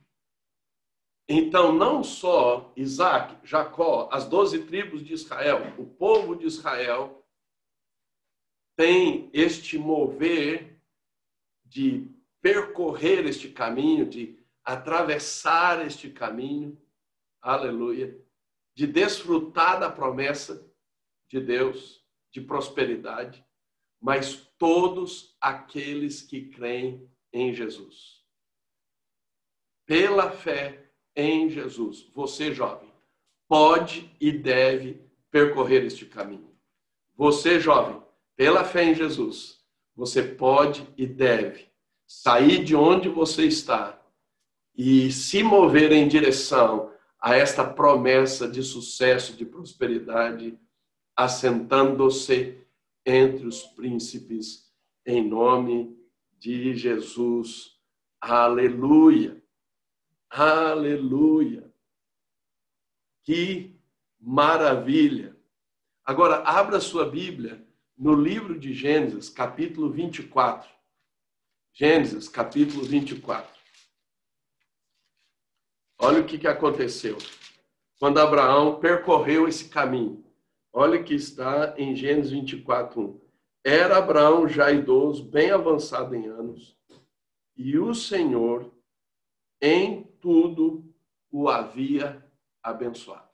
[1.28, 7.21] Então, não só Isaac, Jacó, as doze tribos de Israel, o povo de Israel,
[8.76, 10.80] tem este mover
[11.64, 12.08] de
[12.40, 16.80] percorrer este caminho, de atravessar este caminho,
[17.40, 18.18] aleluia,
[18.74, 20.68] de desfrutar da promessa
[21.28, 23.44] de Deus, de prosperidade,
[24.00, 28.22] mas todos aqueles que creem em Jesus.
[29.86, 32.92] Pela fé em Jesus, você jovem,
[33.48, 36.52] pode e deve percorrer este caminho.
[37.14, 38.01] Você jovem,
[38.36, 39.60] pela fé em Jesus,
[39.94, 41.70] você pode e deve
[42.06, 44.00] sair de onde você está
[44.74, 50.58] e se mover em direção a esta promessa de sucesso, de prosperidade,
[51.16, 52.58] assentando-se
[53.04, 54.72] entre os príncipes,
[55.06, 55.96] em nome
[56.38, 57.78] de Jesus.
[58.20, 59.42] Aleluia.
[60.30, 61.70] Aleluia!
[63.22, 63.78] Que
[64.18, 65.36] maravilha!
[66.04, 67.64] Agora, abra sua Bíblia
[68.02, 70.68] no livro de Gênesis, capítulo 24.
[71.72, 73.48] Gênesis, capítulo 24.
[76.00, 77.16] Olha o que, que aconteceu
[78.00, 80.24] quando Abraão percorreu esse caminho.
[80.72, 83.20] Olha o que está em Gênesis 24, 1.
[83.64, 86.76] Era Abraão já idoso, bem avançado em anos,
[87.56, 88.74] e o Senhor
[89.60, 90.92] em tudo
[91.30, 92.28] o havia
[92.64, 93.30] abençoado.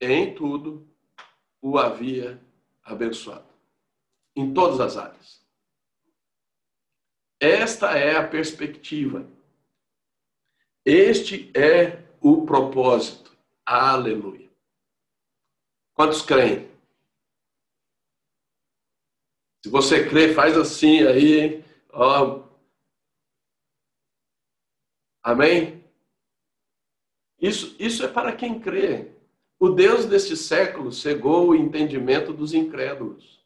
[0.00, 0.95] Em tudo
[1.66, 2.40] o havia
[2.84, 3.52] abençoado.
[4.36, 5.44] Em todas as áreas.
[7.40, 9.28] Esta é a perspectiva.
[10.84, 13.36] Este é o propósito.
[13.64, 14.48] Aleluia.
[15.92, 16.70] Quantos creem?
[19.64, 22.46] Se você crê, faz assim aí, ó.
[25.20, 25.84] Amém?
[27.40, 29.15] Isso, isso é para quem crê.
[29.58, 33.44] O Deus deste século cegou o entendimento dos incrédulos.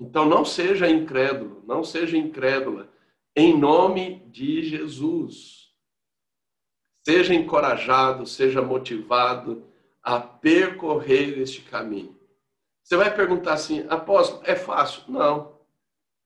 [0.00, 2.92] Então não seja incrédulo, não seja incrédula,
[3.36, 5.72] em nome de Jesus.
[7.04, 9.70] Seja encorajado, seja motivado
[10.02, 12.18] a percorrer este caminho.
[12.82, 15.04] Você vai perguntar assim, apóstolo, é fácil?
[15.08, 15.58] Não,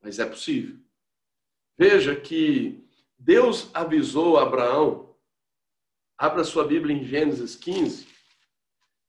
[0.00, 0.76] mas é possível.
[1.76, 2.84] Veja que
[3.16, 5.07] Deus avisou Abraão
[6.18, 8.08] Abra sua Bíblia em Gênesis 15.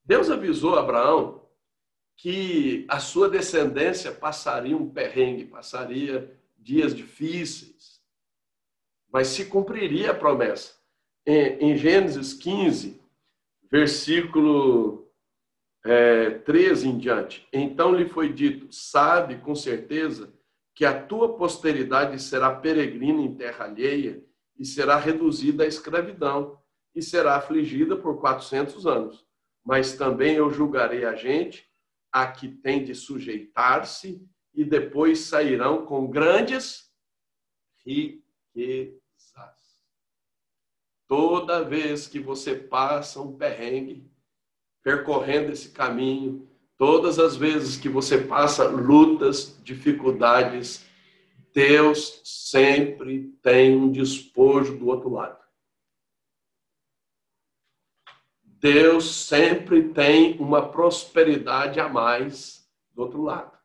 [0.05, 1.43] Deus avisou Abraão
[2.15, 7.99] que a sua descendência passaria um perrengue, passaria dias difíceis,
[9.11, 10.75] mas se cumpriria a promessa.
[11.25, 13.01] Em, Gênesis 15,
[13.71, 15.11] versículo
[15.83, 20.31] é, 13 em diante, então lhe foi dito: Sabe com certeza
[20.75, 24.23] que a tua posteridade será peregrina em terra alheia
[24.57, 26.59] e será reduzida à escravidão
[26.95, 29.25] e será afligida por 400 anos.
[29.63, 31.69] Mas também eu julgarei a gente
[32.11, 36.91] a que tem de sujeitar-se e depois sairão com grandes
[37.85, 38.99] riquezas.
[41.07, 44.07] Toda vez que você passa um perrengue,
[44.83, 46.47] percorrendo esse caminho,
[46.77, 50.85] todas as vezes que você passa lutas, dificuldades,
[51.51, 55.38] Deus sempre tem um despojo do outro lado.
[58.59, 63.57] Deus sempre tem uma prosperidade a mais do outro lado.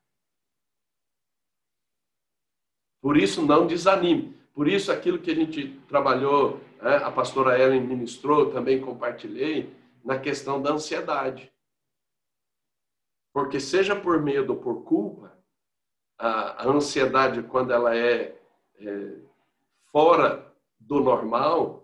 [3.01, 4.35] Por isso, não desanime.
[4.55, 10.19] Por isso, aquilo que a gente trabalhou, né, a pastora Ellen ministrou, também compartilhei, na
[10.19, 11.53] questão da ansiedade.
[13.33, 15.37] Porque, seja por medo ou por culpa,
[16.17, 18.41] a, a ansiedade, quando ela é,
[18.77, 19.17] é
[19.91, 21.84] fora do normal,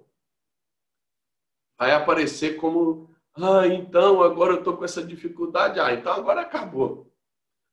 [1.80, 7.10] vai aparecer como, ah, então agora eu estou com essa dificuldade, ah, então agora acabou.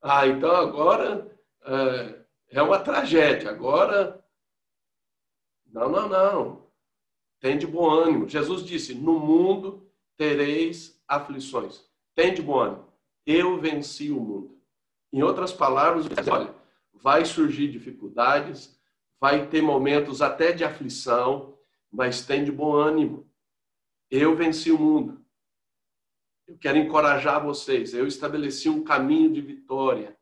[0.01, 1.29] Ah, então agora
[1.61, 4.23] é, é uma tragédia, agora.
[5.65, 6.67] Não, não, não.
[7.41, 8.29] Tem de bom ânimo.
[8.29, 11.83] Jesus disse: No mundo tereis aflições.
[12.15, 12.87] Tem de bom ânimo.
[13.25, 14.57] Eu venci o mundo.
[15.11, 16.55] Em outras palavras, olha,
[16.93, 18.79] vai surgir dificuldades,
[19.19, 21.57] vai ter momentos até de aflição,
[21.91, 23.26] mas tem de bom ânimo.
[24.09, 25.25] Eu venci o mundo.
[26.47, 27.93] Eu quero encorajar vocês.
[27.93, 30.17] Eu estabeleci um caminho de vitória.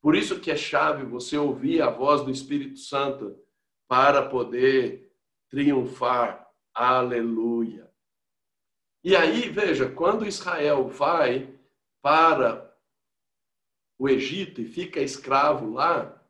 [0.00, 3.38] Por isso que é chave você ouvir a voz do Espírito Santo
[3.86, 5.12] para poder
[5.48, 6.50] triunfar.
[6.74, 7.90] Aleluia.
[9.04, 11.52] E aí, veja, quando Israel vai
[12.00, 12.74] para
[13.98, 16.20] o Egito e fica escravo lá,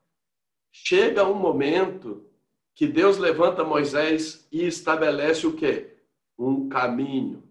[0.70, 2.28] chega um momento
[2.74, 5.91] que Deus levanta Moisés e estabelece o quê?
[6.38, 7.48] Um caminho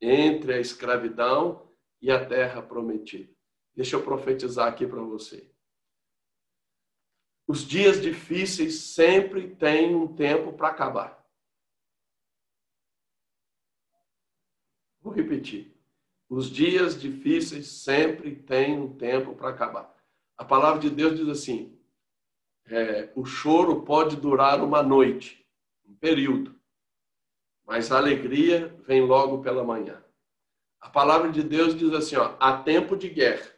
[0.00, 3.32] entre a escravidão e a terra prometida.
[3.74, 5.50] Deixa eu profetizar aqui para você.
[7.46, 11.24] Os dias difíceis sempre têm um tempo para acabar.
[15.00, 15.72] Vou repetir.
[16.28, 19.94] Os dias difíceis sempre têm um tempo para acabar.
[20.36, 21.78] A palavra de Deus diz assim:
[22.66, 25.46] é, o choro pode durar uma noite,
[25.84, 26.55] um período,
[27.66, 30.02] mas a alegria vem logo pela manhã.
[30.80, 33.50] A palavra de Deus diz assim: ó, há tempo de guerra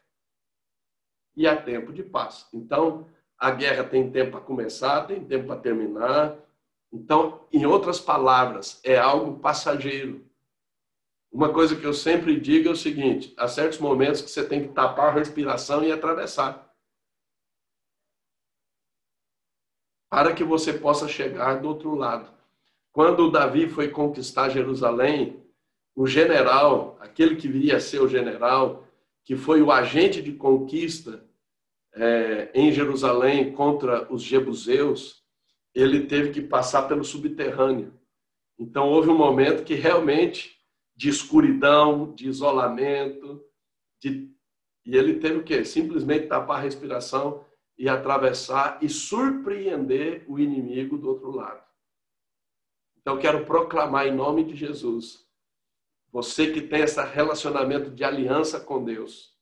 [1.36, 2.48] e há tempo de paz.
[2.52, 3.06] Então,
[3.38, 6.36] a guerra tem tempo para começar, tem tempo para terminar.
[6.92, 10.26] Então, em outras palavras, é algo passageiro.
[11.30, 14.66] Uma coisa que eu sempre digo é o seguinte: há certos momentos que você tem
[14.66, 16.68] que tapar a respiração e atravessar.
[20.08, 22.32] para que você possa chegar do outro lado.
[22.98, 25.40] Quando Davi foi conquistar Jerusalém,
[25.94, 28.88] o general, aquele que viria a ser o general,
[29.24, 31.24] que foi o agente de conquista
[31.94, 35.22] é, em Jerusalém contra os jebuseus,
[35.72, 37.94] ele teve que passar pelo subterrâneo.
[38.58, 40.58] Então houve um momento que realmente
[40.96, 43.40] de escuridão, de isolamento,
[44.02, 44.28] de...
[44.84, 45.64] e ele teve o quê?
[45.64, 47.44] Simplesmente tapar a respiração
[47.78, 51.67] e atravessar e surpreender o inimigo do outro lado.
[53.08, 55.26] Então quero proclamar em nome de Jesus,
[56.12, 59.34] você que tem esse relacionamento de aliança com Deus,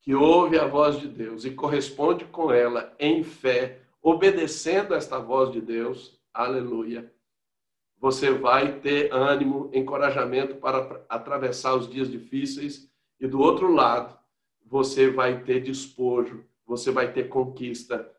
[0.00, 5.52] que ouve a voz de Deus e corresponde com ela em fé, obedecendo esta voz
[5.52, 7.12] de Deus, aleluia
[7.98, 12.90] você vai ter ânimo, encorajamento para atravessar os dias difíceis
[13.20, 14.18] e do outro lado,
[14.64, 18.10] você vai ter despojo, você vai ter conquista,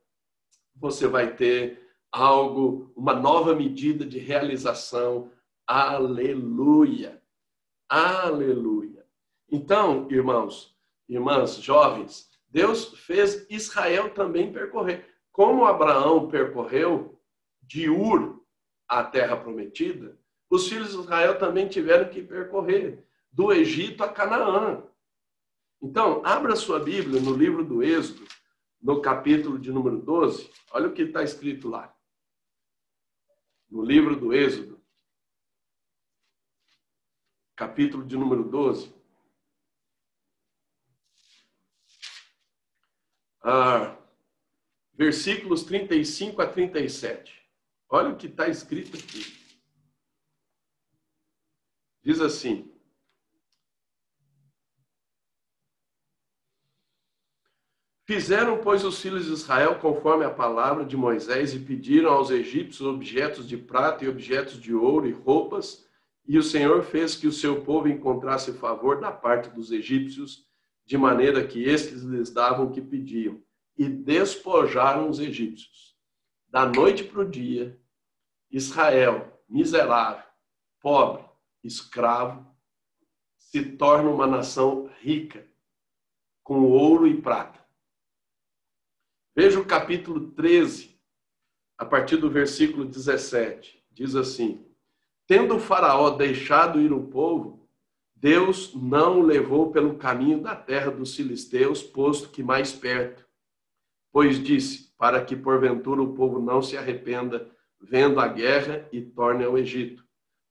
[0.75, 1.86] você vai ter
[2.17, 5.31] algo, uma nova medida de realização.
[5.65, 7.21] Aleluia.
[7.87, 9.05] Aleluia.
[9.49, 10.75] Então, irmãos,
[11.07, 15.05] irmãs, jovens, Deus fez Israel também percorrer.
[15.31, 17.21] Como Abraão percorreu
[17.61, 18.41] de Ur
[18.87, 20.17] a terra prometida,
[20.49, 24.83] os filhos de Israel também tiveram que percorrer do Egito a Canaã.
[25.81, 28.25] Então, abra sua Bíblia no livro do Êxodo,
[28.81, 30.49] no capítulo de número 12.
[30.71, 31.93] Olha o que está escrito lá.
[33.69, 34.81] No livro do Êxodo,
[37.55, 38.95] capítulo de número 12.
[43.41, 43.97] Ah,
[44.93, 47.45] versículos 35 a 37.
[47.89, 49.37] Olha o que está escrito aqui.
[52.03, 52.76] Diz assim:
[58.07, 62.87] Fizeram, pois, os filhos de Israel conforme a palavra de Moisés e pediram aos egípcios
[62.87, 65.85] objetos de prata e objetos de ouro e roupas,
[66.25, 70.47] e o Senhor fez que o seu povo encontrasse favor da parte dos egípcios,
[70.85, 73.43] de maneira que estes lhes davam o que pediam,
[73.77, 75.93] e despojaram os egípcios
[76.47, 77.77] da noite para o dia,
[78.49, 80.23] Israel, miserável,
[80.79, 81.25] pobre,
[81.61, 82.47] escravo,
[83.37, 85.45] se torna uma nação rica,
[86.41, 87.66] com ouro e prata.
[89.39, 90.99] Veja o capítulo 13,
[91.77, 93.83] a partir do versículo 17.
[93.91, 94.65] Diz assim:
[95.27, 97.69] Tendo o Faraó deixado ir o povo,
[98.15, 103.27] Deus não o levou pelo caminho da terra dos filisteus, posto que mais perto.
[104.11, 107.47] Pois disse: para que porventura o povo não se arrependa
[107.79, 110.03] vendo a guerra e torne ao Egito.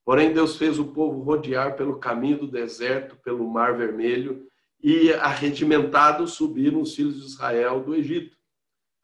[0.04, 4.46] Porém, Deus fez o povo rodear pelo caminho do deserto, pelo mar vermelho,
[4.80, 8.36] e arregimentados subiram os filhos de Israel do Egito.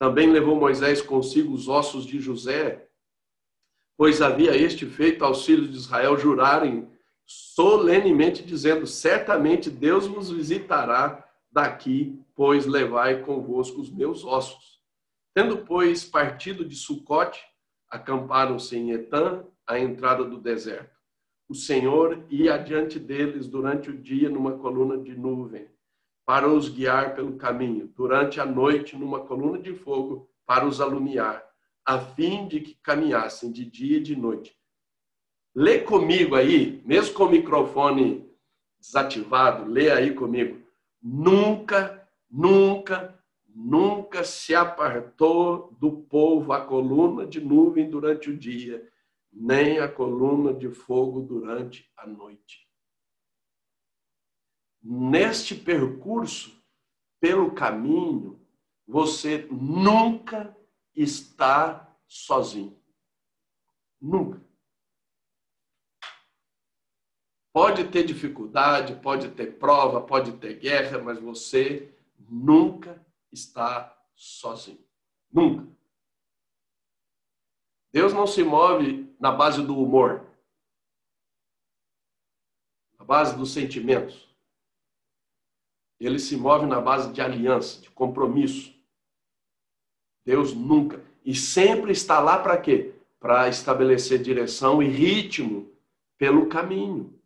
[0.03, 2.89] Também levou Moisés consigo os ossos de José,
[3.97, 6.91] pois havia este feito aos filhos de Israel jurarem
[7.25, 14.83] solenemente, dizendo: Certamente Deus vos visitará daqui, pois levai convosco os meus ossos.
[15.33, 17.41] Tendo, pois, partido de Sucote,
[17.89, 20.99] acamparam-se em Etã, à entrada do deserto.
[21.49, 25.69] O Senhor ia adiante deles durante o dia numa coluna de nuvem,
[26.25, 31.45] para os guiar pelo caminho, durante a noite numa coluna de fogo, para os alumiar,
[31.85, 34.57] a fim de que caminhassem de dia e de noite.
[35.55, 38.31] Lê comigo aí, mesmo com o microfone
[38.81, 40.61] desativado, lê aí comigo.
[41.03, 48.89] Nunca, nunca, nunca se apartou do povo a coluna de nuvem durante o dia,
[49.33, 52.62] nem a coluna de fogo durante a noite.
[54.83, 56.61] Neste percurso,
[57.21, 58.45] pelo caminho,
[58.87, 60.57] você nunca
[60.95, 62.77] está sozinho.
[64.01, 64.43] Nunca.
[67.53, 74.85] Pode ter dificuldade, pode ter prova, pode ter guerra, mas você nunca está sozinho.
[75.31, 75.71] Nunca.
[77.93, 80.27] Deus não se move na base do humor,
[82.99, 84.32] na base dos sentimentos.
[86.05, 88.75] Ele se move na base de aliança, de compromisso.
[90.25, 91.01] Deus nunca.
[91.25, 92.95] E sempre está lá para quê?
[93.21, 95.71] Para estabelecer direção e ritmo
[96.19, 97.19] pelo caminho.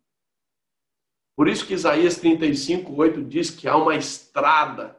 [1.35, 4.97] Por isso que Isaías 35, 8 diz que há uma estrada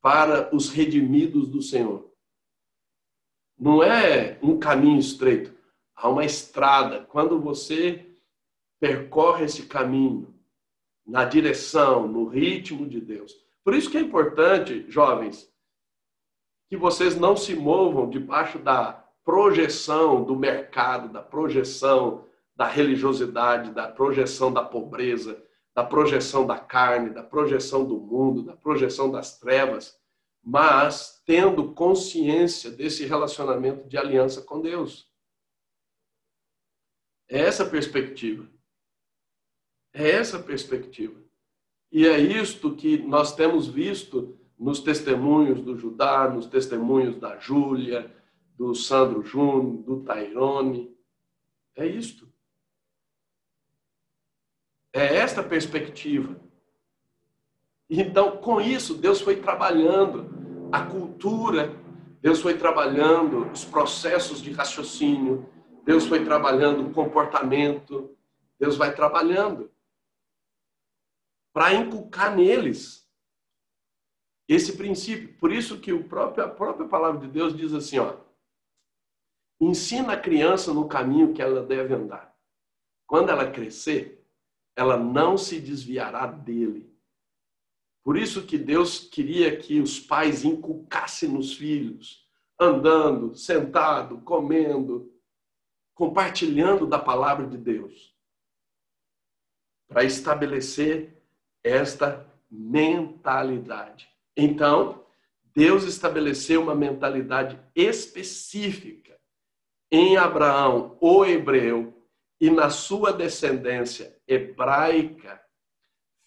[0.00, 2.10] para os redimidos do Senhor.
[3.58, 5.54] Não é um caminho estreito,
[5.94, 7.04] há uma estrada.
[7.06, 8.06] Quando você
[8.80, 10.37] percorre esse caminho
[11.08, 13.34] na direção, no ritmo de Deus.
[13.64, 15.50] Por isso que é importante, jovens,
[16.68, 18.92] que vocês não se movam debaixo da
[19.24, 25.42] projeção do mercado, da projeção da religiosidade, da projeção da pobreza,
[25.74, 29.98] da projeção da carne, da projeção do mundo, da projeção das trevas,
[30.42, 35.08] mas tendo consciência desse relacionamento de aliança com Deus.
[37.28, 38.48] É essa a perspectiva.
[39.98, 41.20] É essa a perspectiva.
[41.90, 48.08] E é isto que nós temos visto nos testemunhos do Judá, nos testemunhos da Júlia,
[48.56, 50.96] do Sandro Júnior, do Tairone.
[51.74, 52.28] É isto.
[54.92, 56.40] É esta perspectiva.
[57.90, 60.30] Então, com isso, Deus foi trabalhando
[60.70, 61.74] a cultura,
[62.22, 65.48] Deus foi trabalhando os processos de raciocínio,
[65.84, 68.16] Deus foi trabalhando o comportamento,
[68.60, 69.68] Deus vai trabalhando
[71.52, 73.08] para inculcar neles
[74.48, 75.36] esse princípio.
[75.38, 78.16] Por isso que o próprio, a própria palavra de Deus diz assim, ó,
[79.60, 82.34] ensina a criança no caminho que ela deve andar.
[83.06, 84.26] Quando ela crescer,
[84.76, 86.88] ela não se desviará dele.
[88.04, 92.26] Por isso que Deus queria que os pais inculcassem nos filhos,
[92.58, 95.12] andando, sentado, comendo,
[95.94, 98.16] compartilhando da palavra de Deus,
[99.88, 101.17] para estabelecer
[101.68, 104.08] esta mentalidade.
[104.36, 105.04] Então,
[105.54, 109.18] Deus estabeleceu uma mentalidade específica
[109.90, 111.94] em Abraão, o hebreu,
[112.40, 115.42] e na sua descendência hebraica,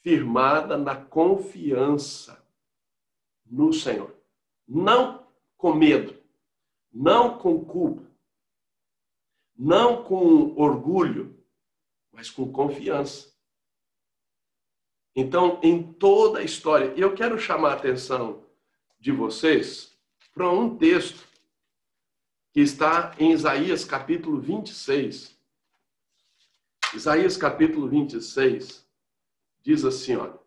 [0.01, 2.45] firmada na confiança
[3.45, 4.13] no Senhor.
[4.67, 5.27] Não
[5.57, 6.17] com medo,
[6.91, 8.09] não com culpa,
[9.55, 11.41] não com orgulho,
[12.11, 13.30] mas com confiança.
[15.15, 18.45] Então, em toda a história, eu quero chamar a atenção
[18.99, 19.97] de vocês
[20.33, 21.27] para um texto
[22.53, 25.37] que está em Isaías capítulo 26.
[26.93, 28.85] Isaías capítulo 26
[29.61, 30.39] diz assim, olha.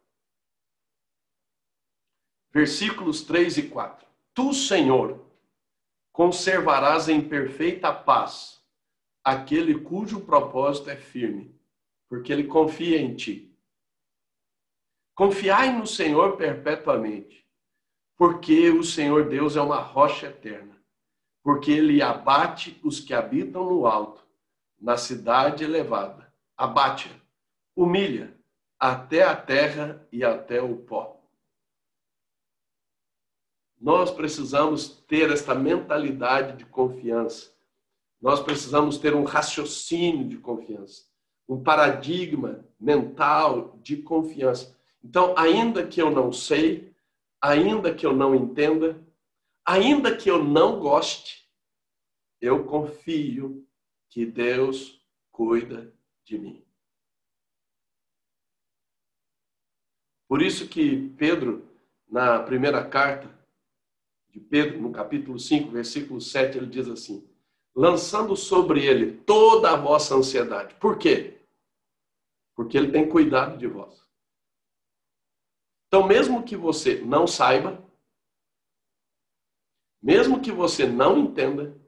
[2.53, 4.07] Versículos 3 e 4.
[4.33, 5.25] Tu, Senhor,
[6.13, 8.63] conservarás em perfeita paz
[9.23, 11.59] aquele cujo propósito é firme,
[12.09, 13.54] porque ele confia em ti.
[15.15, 17.47] Confiai no Senhor perpetuamente,
[18.17, 20.77] porque o Senhor Deus é uma rocha eterna,
[21.43, 24.27] porque ele abate os que habitam no alto,
[24.81, 26.33] na cidade elevada.
[26.57, 27.11] Abate,
[27.77, 28.37] humilha
[28.79, 31.21] até a terra e até o pó.
[33.81, 37.53] Nós precisamos ter esta mentalidade de confiança.
[38.21, 41.05] Nós precisamos ter um raciocínio de confiança,
[41.49, 44.74] um paradigma mental de confiança.
[45.05, 46.91] Então, ainda que eu não sei,
[47.41, 48.99] ainda que eu não entenda,
[49.63, 51.47] ainda que eu não goste,
[52.41, 53.69] eu confio
[54.09, 54.99] que Deus
[55.31, 55.95] cuida
[56.25, 56.65] de mim.
[60.27, 61.69] Por isso que Pedro,
[62.09, 63.29] na primeira carta
[64.31, 67.29] de Pedro, no capítulo 5, versículo 7, ele diz assim:
[67.75, 70.75] lançando sobre ele toda a vossa ansiedade.
[70.77, 71.41] Por quê?
[72.55, 74.04] Porque ele tem cuidado de vós.
[75.95, 77.81] Então, mesmo que você não saiba,
[80.03, 81.81] mesmo que você não entenda,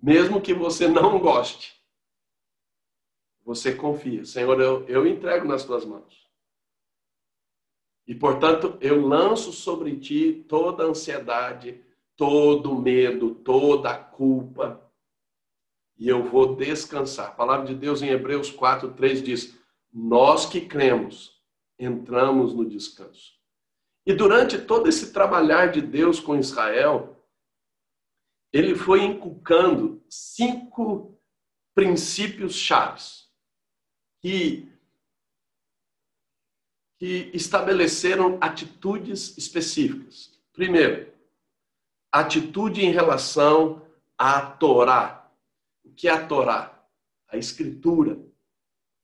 [0.00, 1.74] mesmo que você não goste,
[3.44, 4.24] você confia.
[4.24, 6.24] Senhor, eu, eu entrego nas tuas mãos.
[8.06, 14.88] E, portanto, eu lanço sobre ti toda a ansiedade, todo o medo, toda a culpa,
[15.96, 17.30] e eu vou descansar.
[17.30, 19.58] A palavra de Deus em Hebreus 4, 3 diz:
[19.92, 21.37] Nós que cremos,
[21.78, 23.38] entramos no descanso.
[24.04, 27.24] E durante todo esse trabalhar de Deus com Israel,
[28.52, 31.20] ele foi inculcando cinco
[31.74, 33.28] princípios chaves
[34.20, 34.72] que,
[36.98, 40.40] que estabeleceram atitudes específicas.
[40.52, 41.12] Primeiro,
[42.10, 45.30] atitude em relação à Torá.
[45.84, 46.82] O que é a Torá?
[47.28, 48.18] A Escritura,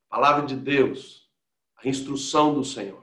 [0.09, 1.24] a palavra de Deus,
[1.85, 3.03] a instrução do Senhor.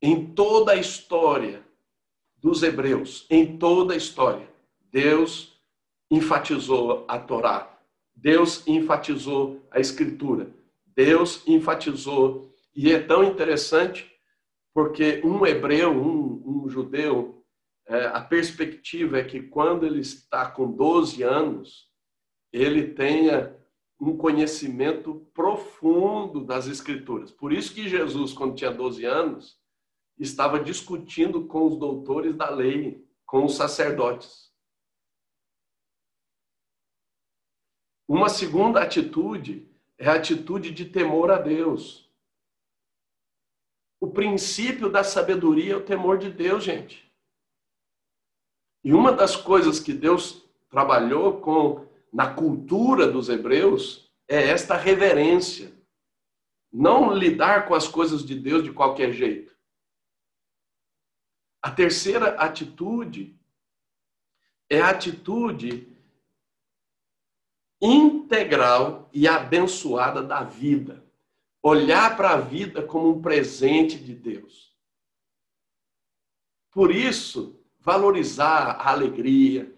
[0.00, 1.64] Em toda a história
[2.36, 4.48] dos hebreus, em toda a história,
[4.90, 5.56] Deus
[6.10, 7.78] enfatizou a Torá.
[8.14, 10.52] Deus enfatizou a Escritura.
[10.84, 12.52] Deus enfatizou.
[12.74, 14.10] E é tão interessante
[14.74, 17.44] porque um hebreu, um, um judeu,
[17.86, 21.88] é, a perspectiva é que quando ele está com 12 anos,
[22.52, 23.56] ele tenha
[24.02, 27.30] um conhecimento profundo das Escrituras.
[27.30, 29.56] Por isso que Jesus, quando tinha 12 anos,
[30.18, 34.52] estava discutindo com os doutores da lei, com os sacerdotes.
[38.08, 42.10] Uma segunda atitude é a atitude de temor a Deus.
[44.00, 47.08] O princípio da sabedoria é o temor de Deus, gente.
[48.82, 55.72] E uma das coisas que Deus trabalhou com na cultura dos hebreus é esta reverência.
[56.70, 59.56] Não lidar com as coisas de Deus de qualquer jeito.
[61.62, 63.38] A terceira atitude
[64.68, 65.88] é a atitude
[67.80, 71.04] integral e abençoada da vida.
[71.62, 74.76] Olhar para a vida como um presente de Deus.
[76.70, 79.72] Por isso, valorizar a alegria.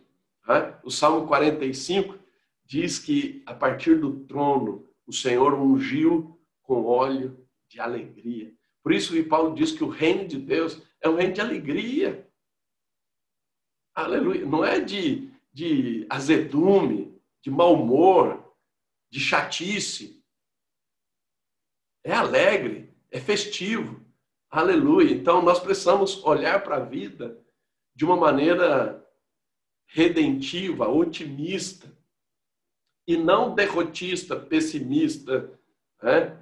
[0.47, 0.79] Né?
[0.83, 2.24] O Salmo 45
[2.65, 8.53] diz que a partir do trono o Senhor ungiu com óleo de alegria.
[8.83, 12.31] Por isso que Paulo diz que o reino de Deus é um reino de alegria.
[13.95, 14.45] Aleluia.
[14.45, 18.55] Não é de, de azedume, de mau humor,
[19.11, 20.23] de chatice.
[22.03, 24.05] É alegre, é festivo.
[24.51, 25.13] Aleluia.
[25.13, 27.41] Então nós precisamos olhar para a vida
[27.95, 29.05] de uma maneira
[29.87, 31.94] redentiva, otimista,
[33.07, 35.51] e não derrotista, pessimista.
[36.03, 36.37] Né?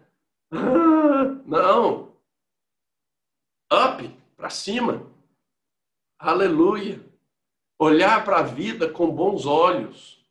[0.51, 2.13] Ah, não.
[3.73, 5.07] Up, para cima.
[6.19, 7.05] Aleluia.
[7.79, 10.23] Olhar para a vida com bons olhos.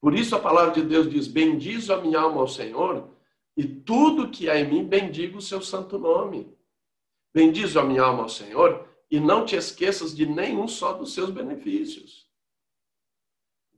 [0.00, 3.08] Por isso a palavra de Deus diz: Bendizo a minha alma ao Senhor,
[3.56, 6.54] e tudo que há em mim, bendigo o seu santo nome.
[7.34, 11.30] Bendizo a minha alma ao Senhor, e não te esqueças de nenhum só dos seus
[11.30, 12.28] benefícios.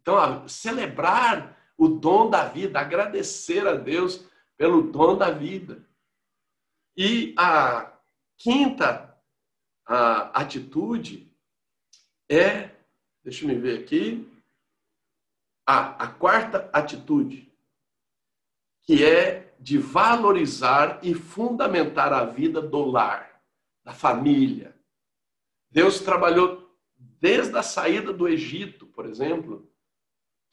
[0.07, 4.25] Então, celebrar o dom da vida, agradecer a Deus
[4.57, 5.85] pelo dom da vida.
[6.97, 7.93] E a
[8.39, 9.13] quinta
[9.85, 11.29] a atitude
[12.29, 12.71] é,
[13.25, 14.33] deixa eu me ver aqui,
[15.67, 17.53] a, a quarta atitude,
[18.83, 23.43] que é de valorizar e fundamentar a vida do lar,
[23.83, 24.73] da família.
[25.69, 29.69] Deus trabalhou desde a saída do Egito, por exemplo,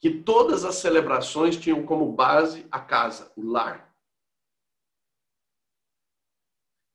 [0.04, 3.90] que todas as celebrações tinham como base a casa, o lar.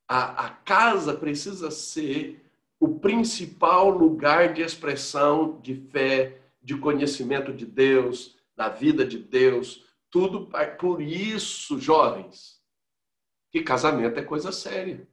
[0.07, 2.47] A, a casa precisa ser
[2.79, 9.83] o principal lugar de expressão de fé, de conhecimento de Deus, da vida de Deus.
[10.11, 10.47] Tudo
[10.77, 12.61] por isso, jovens,
[13.51, 15.09] que casamento é coisa séria.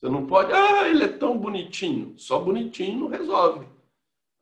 [0.00, 2.18] Você não pode, ah, ele é tão bonitinho.
[2.18, 3.73] Só bonitinho não resolve.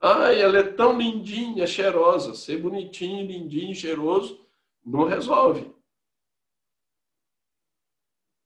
[0.05, 2.35] Ai, ela é tão lindinha, cheirosa.
[2.35, 4.45] Ser bonitinho, lindinho, cheiroso
[4.85, 5.73] não resolve.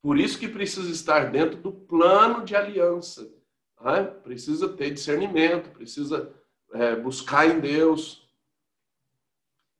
[0.02, 3.32] Por isso que precisa estar dentro do plano de aliança.
[3.80, 4.04] Né?
[4.04, 6.30] Precisa ter discernimento, precisa
[6.74, 8.30] é, buscar em Deus.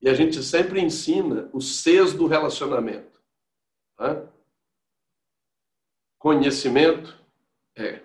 [0.01, 3.21] E a gente sempre ensina os Cs do relacionamento.
[4.01, 4.27] Né?
[6.19, 7.23] Conhecimento,
[7.77, 8.03] é,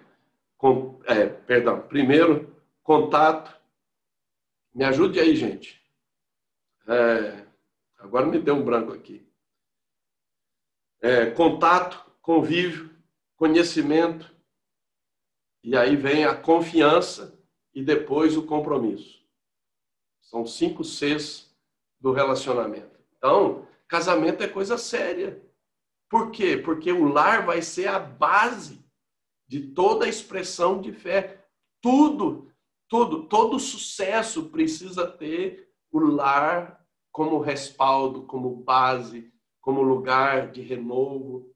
[0.57, 2.53] com, é, perdão, primeiro,
[2.83, 3.60] contato,
[4.73, 5.81] me ajude aí, gente.
[6.87, 7.45] É,
[7.99, 9.27] agora me deu um branco aqui.
[11.01, 12.89] É, contato, convívio,
[13.35, 14.33] conhecimento,
[15.63, 17.37] e aí vem a confiança
[17.73, 19.21] e depois o compromisso.
[20.21, 21.51] São cinco Cs
[21.99, 22.99] do relacionamento.
[23.17, 25.41] Então, casamento é coisa séria.
[26.09, 26.57] Por quê?
[26.57, 28.83] Porque o lar vai ser a base
[29.47, 31.45] de toda a expressão de fé.
[31.81, 32.50] Tudo
[32.91, 39.31] tudo, todo sucesso precisa ter o lar como respaldo, como base,
[39.61, 41.49] como lugar de renovo.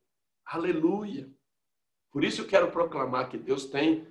[0.45, 1.29] Aleluia!
[2.09, 4.07] Por isso eu quero proclamar que Deus tem,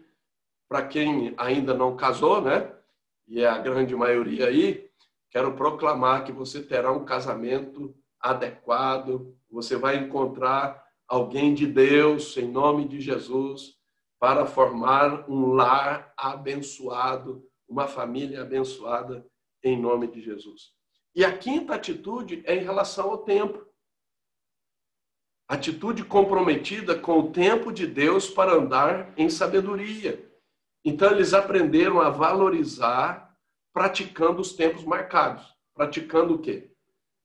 [0.68, 2.70] para quem ainda não casou, né?
[3.27, 4.91] E é a grande maioria aí,
[5.31, 12.51] quero proclamar que você terá um casamento adequado, você vai encontrar alguém de Deus, em
[12.51, 13.79] nome de Jesus,
[14.19, 19.27] para formar um lar abençoado, uma família abençoada
[19.62, 20.73] em nome de Jesus.
[21.15, 23.65] E a quinta atitude é em relação ao tempo.
[25.49, 30.31] Atitude comprometida com o tempo de Deus para andar em sabedoria.
[30.85, 33.35] Então eles aprenderam a valorizar
[33.73, 35.55] praticando os tempos marcados.
[35.75, 36.71] Praticando o quê?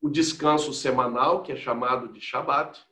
[0.02, 2.84] O descanso semanal, que é chamado de Shabat,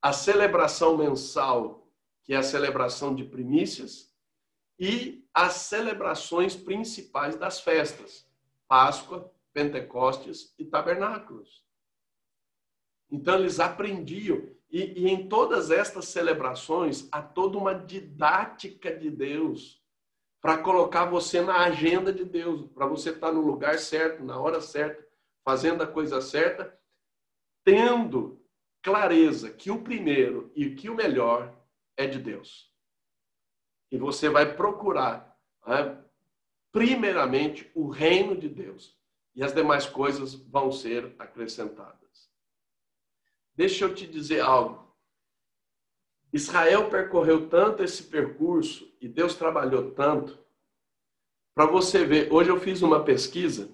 [0.00, 1.83] a celebração mensal
[2.24, 4.12] que é a celebração de primícias,
[4.78, 8.26] e as celebrações principais das festas,
[8.66, 11.64] Páscoa, Pentecostes e Tabernáculos.
[13.10, 14.48] Então eles aprendiam.
[14.68, 19.80] E, e em todas estas celebrações há toda uma didática de Deus
[20.40, 24.60] para colocar você na agenda de Deus, para você estar no lugar certo, na hora
[24.60, 25.06] certa,
[25.44, 26.76] fazendo a coisa certa,
[27.64, 28.44] tendo
[28.82, 31.54] clareza que o primeiro e que o melhor
[31.96, 32.72] é de Deus.
[33.90, 36.02] E você vai procurar, né,
[36.72, 38.98] primeiramente, o reino de Deus.
[39.34, 42.30] E as demais coisas vão ser acrescentadas.
[43.54, 44.84] Deixa eu te dizer algo.
[46.32, 50.38] Israel percorreu tanto esse percurso e Deus trabalhou tanto.
[51.54, 53.70] Para você ver, hoje eu fiz uma pesquisa.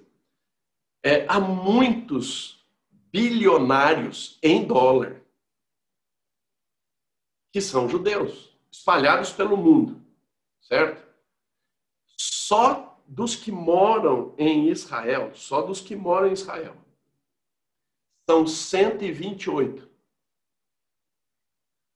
[1.03, 2.63] É, há muitos
[3.11, 5.20] bilionários em dólar
[7.53, 10.01] que são judeus, espalhados pelo mundo,
[10.61, 11.07] certo?
[12.17, 16.77] Só dos que moram em Israel, só dos que moram em Israel,
[18.29, 19.91] são 128.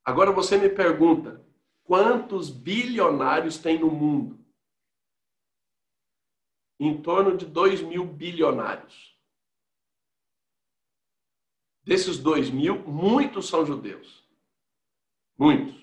[0.05, 1.45] Agora você me pergunta,
[1.85, 4.45] quantos bilionários tem no mundo?
[6.81, 9.17] Em torno de 2 mil bilionários.
[11.85, 14.24] Desses 2 mil, muitos são judeus.
[15.37, 15.75] Muitos.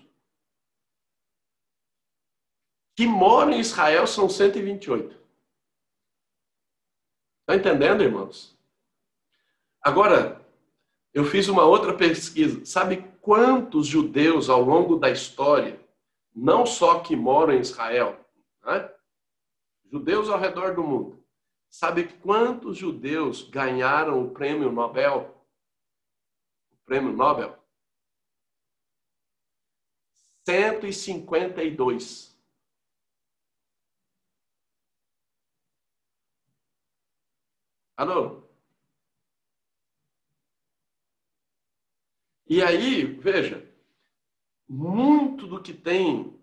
[2.95, 5.19] Que moram em Israel são 128.
[7.41, 8.57] Está entendendo, irmãos?
[9.81, 10.41] Agora,
[11.13, 12.63] eu fiz uma outra pesquisa.
[12.65, 15.79] Sabe quantos judeus ao longo da história,
[16.33, 18.19] não só que moram em Israel,
[18.63, 18.89] né?
[19.91, 21.23] judeus ao redor do mundo,
[21.69, 25.35] sabe quantos judeus ganharam o prêmio Nobel?
[26.71, 27.60] O prêmio Nobel?
[30.45, 32.31] 152.
[37.95, 38.41] Alô?
[42.47, 43.65] E aí, veja,
[44.67, 46.37] muito do que tem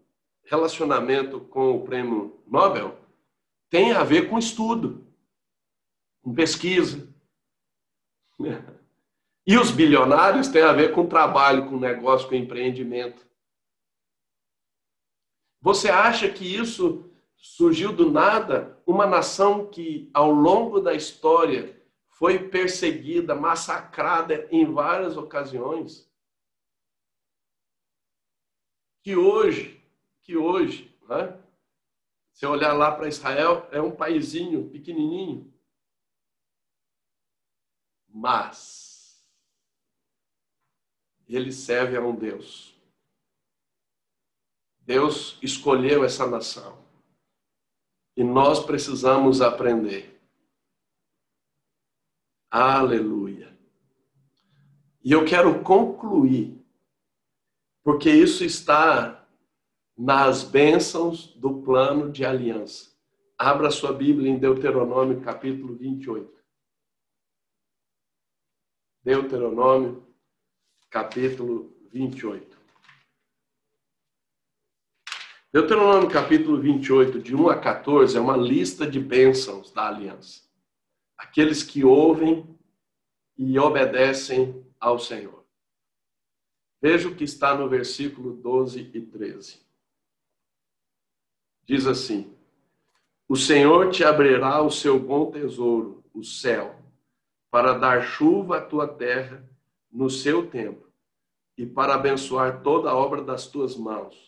[0.44, 2.98] relacionamento com o prêmio Nobel
[3.68, 5.06] tem a ver com estudo,
[6.22, 7.08] com pesquisa.
[9.50, 13.26] E os bilionários têm a ver com trabalho, com negócio, com empreendimento.
[15.60, 18.80] Você acha que isso surgiu do nada?
[18.86, 21.78] Uma nação que, ao longo da história,
[22.08, 26.08] foi perseguida, massacrada em várias ocasiões.
[29.02, 29.82] Que hoje,
[30.22, 31.38] que hoje, né?
[32.38, 35.52] se olhar lá para Israel, é um paizinho pequenininho.
[38.06, 39.28] Mas
[41.28, 42.77] ele serve a um Deus.
[44.88, 46.82] Deus escolheu essa nação.
[48.16, 50.18] E nós precisamos aprender
[52.50, 53.54] Aleluia.
[55.04, 56.58] E eu quero concluir,
[57.84, 59.28] porque isso está
[59.94, 62.90] nas bênçãos do plano de aliança.
[63.36, 66.42] Abra sua Bíblia em Deuteronômio capítulo 28.
[69.04, 70.06] Deuteronômio
[70.88, 72.47] capítulo 28.
[75.52, 80.48] Deuteronômio capítulo 28, de 1 a 14, é uma lista de bênçãos da aliança
[81.18, 82.48] aqueles que ouvem
[83.36, 85.44] e obedecem ao Senhor.
[86.80, 89.60] Veja o que está no versículo 12 e 13.
[91.64, 92.32] Diz assim:
[93.28, 96.80] O Senhor te abrirá o seu bom tesouro, o céu,
[97.50, 99.44] para dar chuva à tua terra
[99.90, 100.86] no seu tempo
[101.56, 104.27] e para abençoar toda a obra das tuas mãos.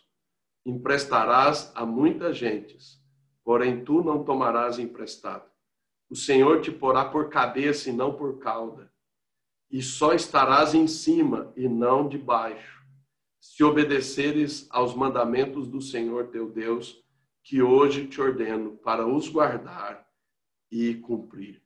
[0.71, 3.03] Emprestarás a muitas gentes,
[3.45, 5.51] porém tu não tomarás emprestado
[6.11, 8.93] o Senhor te porá por cabeça e não por cauda,
[9.71, 12.85] e só estarás em cima e não debaixo,
[13.39, 17.01] se obedeceres aos mandamentos do Senhor teu Deus,
[17.45, 20.05] que hoje te ordeno para os guardar
[20.71, 21.62] e cumprir.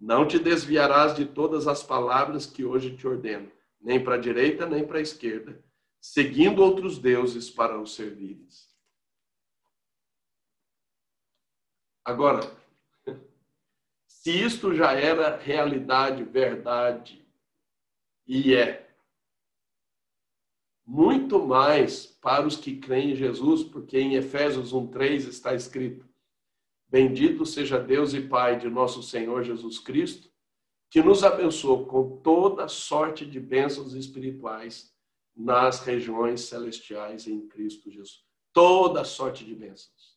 [0.00, 4.64] Não te desviarás de todas as palavras que hoje te ordeno, nem para a direita
[4.64, 5.62] nem para a esquerda,
[6.04, 8.70] seguindo outros deuses para os servires.
[12.04, 12.42] Agora,
[14.06, 17.26] se isto já era realidade, verdade,
[18.26, 18.94] e é,
[20.86, 26.06] muito mais para os que creem em Jesus, porque em Efésios 1:3 está escrito:
[26.86, 30.30] Bendito seja Deus e Pai de nosso Senhor Jesus Cristo,
[30.90, 34.93] que nos abençoou com toda sorte de bênçãos espirituais
[35.36, 38.24] nas regiões celestiais em Cristo Jesus.
[38.52, 40.14] Toda sorte de bênçãos.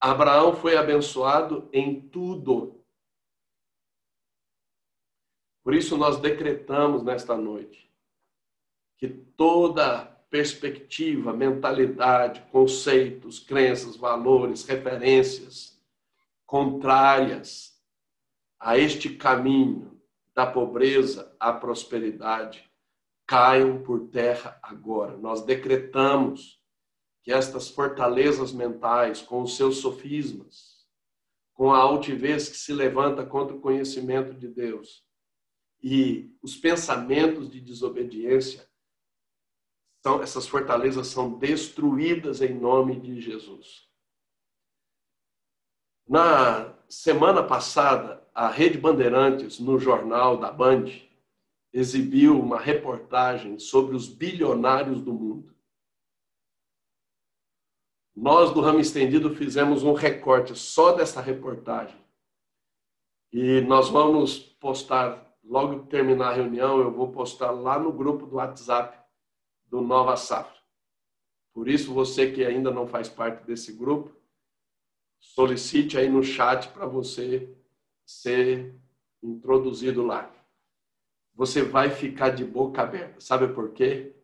[0.00, 2.80] Abraão foi abençoado em tudo
[5.62, 7.90] por isso nós decretamos nesta noite
[8.96, 15.80] que toda perspectiva, mentalidade, conceitos, crenças, valores, referências
[16.46, 17.80] contrárias
[18.58, 20.00] a este caminho
[20.34, 22.69] da pobreza à prosperidade
[23.30, 25.16] caiam por terra agora.
[25.16, 26.60] Nós decretamos
[27.22, 30.84] que estas fortalezas mentais, com os seus sofismas,
[31.54, 35.06] com a altivez que se levanta contra o conhecimento de Deus
[35.80, 38.68] e os pensamentos de desobediência,
[40.02, 43.88] são, essas fortalezas são destruídas em nome de Jesus.
[46.04, 51.09] Na semana passada, a Rede Bandeirantes, no jornal da Band,
[51.72, 55.54] exibiu uma reportagem sobre os bilionários do mundo.
[58.14, 61.98] Nós do Ramo Estendido fizemos um recorte só dessa reportagem.
[63.32, 68.26] E nós vamos postar, logo que terminar a reunião, eu vou postar lá no grupo
[68.26, 68.98] do WhatsApp
[69.66, 70.58] do Nova Safra.
[71.52, 74.14] Por isso, você que ainda não faz parte desse grupo,
[75.20, 77.56] solicite aí no chat para você
[78.04, 78.74] ser
[79.22, 80.39] introduzido lá
[81.40, 83.18] você vai ficar de boca aberta.
[83.18, 84.14] Sabe por quê?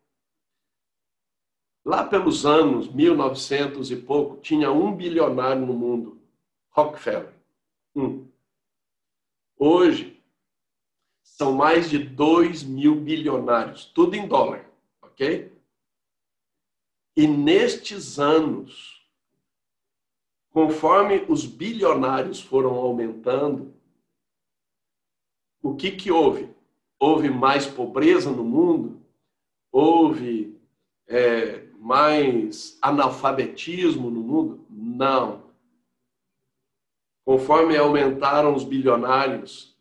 [1.82, 6.20] Lá pelos anos 1900 e pouco, tinha um bilionário no mundo,
[6.68, 7.32] Rockefeller.
[7.94, 8.28] Um.
[9.56, 10.22] Hoje,
[11.22, 15.58] são mais de 2 mil bilionários, tudo em dólar, ok?
[17.16, 19.10] E nestes anos,
[20.50, 23.74] conforme os bilionários foram aumentando,
[25.62, 26.54] o que, que houve?
[26.98, 29.00] Houve mais pobreza no mundo,
[29.70, 30.58] houve
[31.06, 34.66] é, mais analfabetismo no mundo?
[34.68, 35.44] Não.
[37.24, 39.76] Conforme aumentaram os bilionários,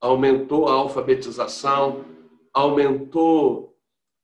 [0.00, 2.04] aumentou a alfabetização,
[2.52, 3.76] aumentou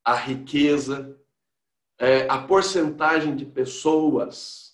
[0.03, 1.19] a riqueza,
[1.99, 4.71] é, a porcentagem de pessoas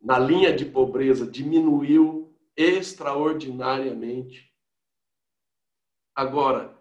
[0.00, 4.52] na linha de pobreza diminuiu extraordinariamente.
[6.14, 6.73] Agora,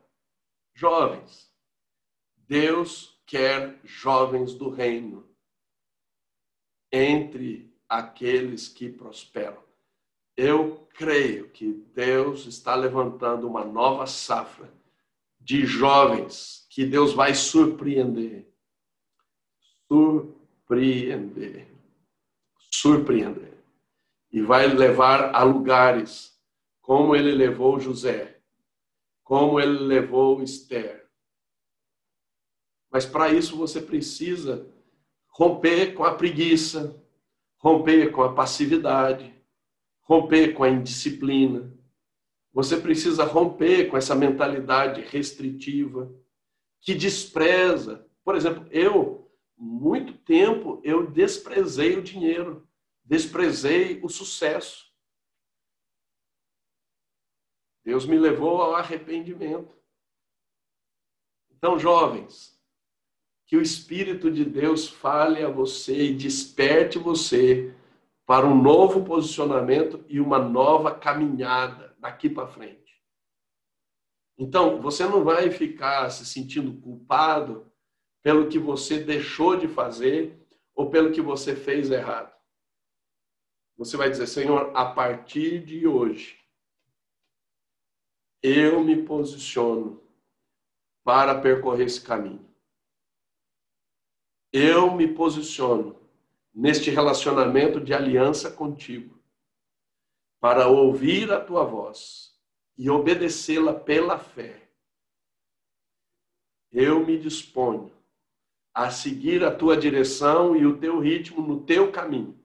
[0.73, 1.51] Jovens,
[2.35, 5.27] Deus quer jovens do reino
[6.91, 9.61] entre aqueles que prosperam.
[10.35, 14.71] Eu creio que Deus está levantando uma nova safra
[15.39, 18.47] de jovens que Deus vai surpreender.
[19.87, 21.67] Surpreender.
[22.71, 23.53] Surpreender.
[24.31, 26.35] E vai levar a lugares
[26.81, 28.32] como ele levou José
[29.23, 31.07] como ele levou Esther.
[32.91, 34.69] Mas para isso você precisa
[35.29, 37.01] romper com a preguiça,
[37.57, 39.33] romper com a passividade,
[40.01, 41.73] romper com a indisciplina.
[42.53, 46.13] Você precisa romper com essa mentalidade restritiva
[46.81, 48.05] que despreza.
[48.23, 52.67] Por exemplo, eu, muito tempo, eu desprezei o dinheiro,
[53.03, 54.92] desprezei o sucesso.
[57.83, 59.75] Deus me levou ao arrependimento.
[61.51, 62.59] Então, jovens,
[63.45, 67.73] que o Espírito de Deus fale a você e desperte você
[68.25, 73.01] para um novo posicionamento e uma nova caminhada daqui para frente.
[74.37, 77.71] Então, você não vai ficar se sentindo culpado
[78.23, 80.41] pelo que você deixou de fazer
[80.73, 82.33] ou pelo que você fez errado.
[83.77, 86.42] Você vai dizer, Senhor, a partir de hoje,
[88.43, 90.03] eu me posiciono
[91.01, 92.45] para percorrer esse caminho.
[94.51, 95.97] Eu me posiciono
[96.53, 99.17] neste relacionamento de aliança contigo
[100.41, 102.37] para ouvir a tua voz
[102.77, 104.69] e obedecê-la pela fé.
[106.69, 107.91] Eu me disponho
[108.73, 112.37] a seguir a tua direção e o teu ritmo no teu caminho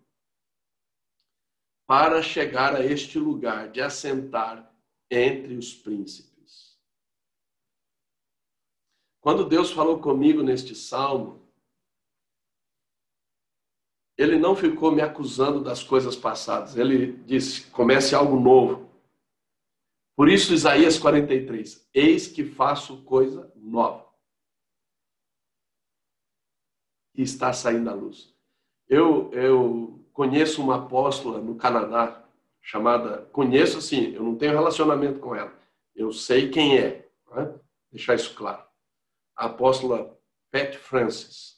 [1.87, 4.69] para chegar a este lugar de assentar
[5.11, 6.79] entre os príncipes.
[9.21, 11.47] Quando Deus falou comigo neste salmo,
[14.17, 16.77] ele não ficou me acusando das coisas passadas.
[16.77, 18.89] Ele disse: comece algo novo.
[20.17, 24.05] Por isso, Isaías 43, eis que faço coisa nova.
[27.15, 28.35] E está saindo à luz.
[28.89, 32.28] Eu, eu conheço uma apóstola no Canadá,
[32.69, 33.23] chamada.
[33.33, 35.59] Conheço assim, eu não tenho relacionamento com ela.
[35.97, 37.09] Eu sei quem é.
[37.35, 37.59] Né?
[37.91, 38.63] Deixar isso claro.
[39.35, 41.57] A apóstola Pat Francis.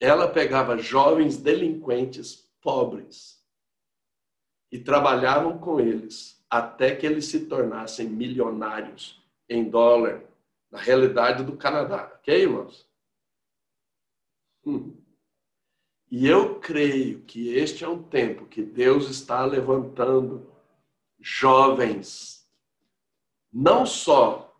[0.00, 3.44] Ela pegava jovens delinquentes pobres
[4.70, 10.22] e trabalhavam com eles até que eles se tornassem milionários em dólar,
[10.70, 12.12] na realidade do Canadá.
[12.14, 12.88] Ok, irmãos?
[14.64, 15.01] Hum.
[16.14, 20.46] E eu creio que este é um tempo que Deus está levantando
[21.18, 22.46] jovens,
[23.50, 24.54] não só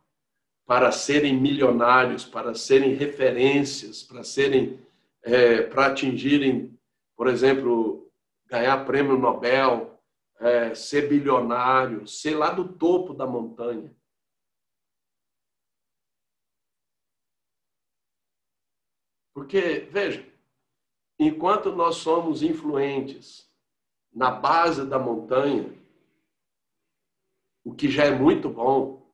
[0.65, 4.83] para serem milionários, para serem referências, para serem,
[5.23, 6.75] é, para atingirem,
[7.15, 8.11] por exemplo,
[8.47, 10.03] ganhar prêmio Nobel,
[10.41, 13.95] é, ser bilionário, ser lá do topo da montanha.
[19.35, 20.32] Porque, veja,
[21.27, 23.51] enquanto nós somos influentes
[24.13, 25.73] na base da montanha,
[27.65, 29.13] o que já é muito bom,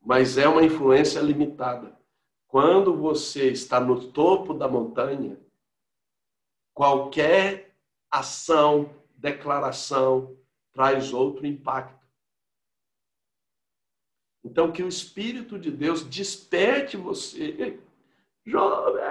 [0.00, 1.98] mas é uma influência limitada.
[2.46, 5.38] Quando você está no topo da montanha,
[6.72, 7.76] qualquer
[8.10, 10.36] ação, declaração
[10.72, 11.98] traz outro impacto.
[14.44, 17.78] Então, que o Espírito de Deus desperte você
[18.48, 19.02] Jovem.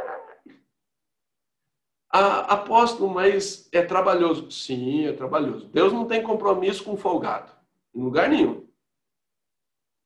[2.09, 4.49] Ah, apóstolo, mas é trabalhoso.
[4.49, 5.67] Sim, é trabalhoso.
[5.67, 7.51] Deus não tem compromisso com folgado,
[7.93, 8.67] em lugar nenhum.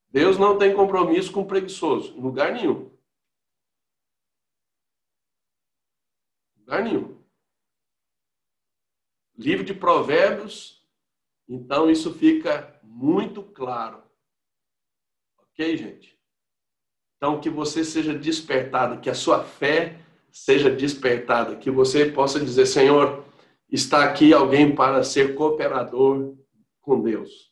[0.09, 2.91] Deus não tem compromisso com preguiçoso, em lugar nenhum.
[6.57, 7.21] Em lugar nenhum.
[9.37, 10.85] Livro de Provérbios,
[11.47, 14.03] então isso fica muito claro.
[15.37, 16.19] Ok, gente?
[17.17, 19.99] Então, que você seja despertado, que a sua fé
[20.31, 23.25] seja despertada, que você possa dizer: Senhor,
[23.69, 26.35] está aqui alguém para ser cooperador
[26.79, 27.51] com Deus.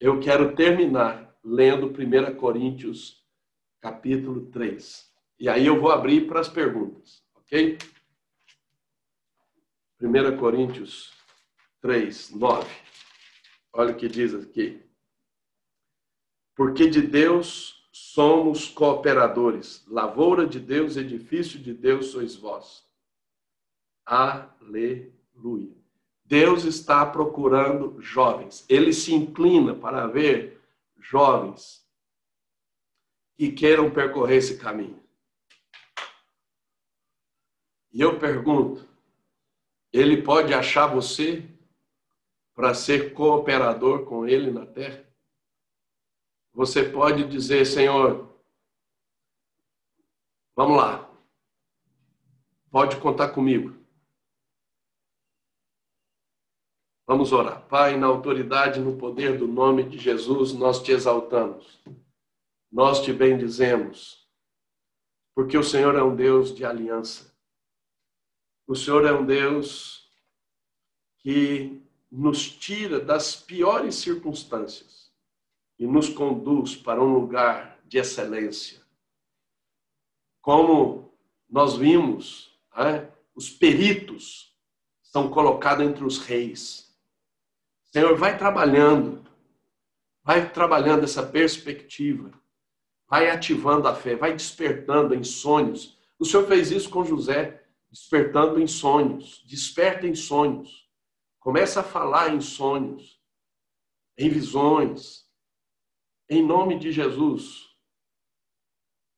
[0.00, 3.24] Eu quero terminar lendo 1 Coríntios,
[3.80, 5.12] capítulo 3.
[5.38, 7.78] E aí eu vou abrir para as perguntas, ok?
[10.00, 11.12] 1 Coríntios
[11.80, 12.68] 3, 9.
[13.72, 14.82] Olha o que diz aqui.
[16.54, 17.73] Porque de Deus
[18.14, 19.84] somos cooperadores.
[19.88, 22.88] Lavoura de Deus, edifício de Deus sois vós.
[24.06, 25.74] Aleluia.
[26.24, 28.64] Deus está procurando jovens.
[28.68, 30.62] Ele se inclina para ver
[30.96, 31.84] jovens
[33.36, 35.02] que queiram percorrer esse caminho.
[37.92, 38.88] E eu pergunto:
[39.92, 41.44] ele pode achar você
[42.54, 45.03] para ser cooperador com ele na terra?
[46.54, 48.32] Você pode dizer, Senhor,
[50.54, 51.10] vamos lá,
[52.70, 53.74] pode contar comigo.
[57.06, 57.66] Vamos orar.
[57.66, 61.82] Pai, na autoridade, no poder do nome de Jesus, nós te exaltamos.
[62.72, 64.26] Nós te bendizemos.
[65.34, 67.36] Porque o Senhor é um Deus de aliança.
[68.66, 70.10] O Senhor é um Deus
[71.18, 75.03] que nos tira das piores circunstâncias
[75.78, 78.82] e nos conduz para um lugar de excelência.
[80.40, 81.12] Como
[81.48, 84.54] nós vimos, né, os peritos
[85.02, 86.94] são colocados entre os reis.
[87.84, 89.24] Senhor, vai trabalhando,
[90.22, 92.30] vai trabalhando essa perspectiva,
[93.08, 95.98] vai ativando a fé, vai despertando em sonhos.
[96.18, 100.88] O Senhor fez isso com José, despertando em sonhos, desperta em sonhos.
[101.38, 103.20] Começa a falar em sonhos,
[104.18, 105.23] em visões,
[106.34, 107.68] em nome de Jesus.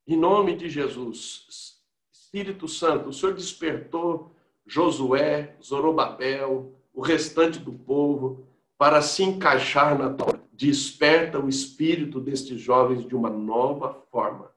[0.07, 1.81] Em nome de Jesus.
[2.12, 4.35] Espírito Santo, o Senhor despertou
[4.67, 8.47] Josué, Zorobabel, o restante do povo
[8.77, 10.39] para se encaixar na Torá.
[10.53, 14.51] Desperta o espírito destes jovens de uma nova forma,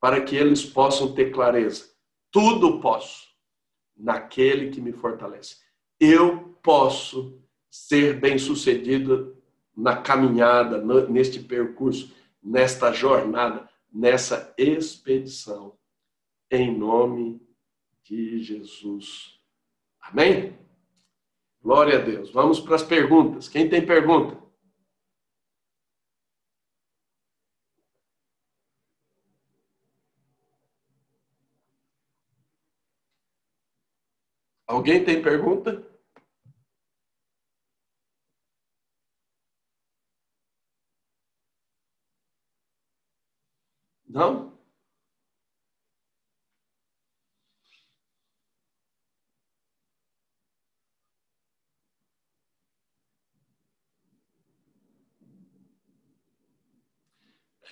[0.00, 1.92] para que eles possam ter clareza.
[2.30, 3.28] Tudo posso
[3.96, 5.58] naquele que me fortalece.
[5.98, 7.40] Eu posso
[7.70, 9.39] ser bem-sucedido
[9.76, 15.78] na caminhada, neste percurso, nesta jornada, nessa expedição.
[16.50, 17.40] Em nome
[18.04, 19.40] de Jesus.
[20.00, 20.58] Amém?
[21.62, 22.30] Glória a Deus.
[22.30, 23.48] Vamos para as perguntas.
[23.48, 24.40] Quem tem pergunta?
[34.66, 35.89] Alguém tem pergunta?
[44.10, 44.58] Não?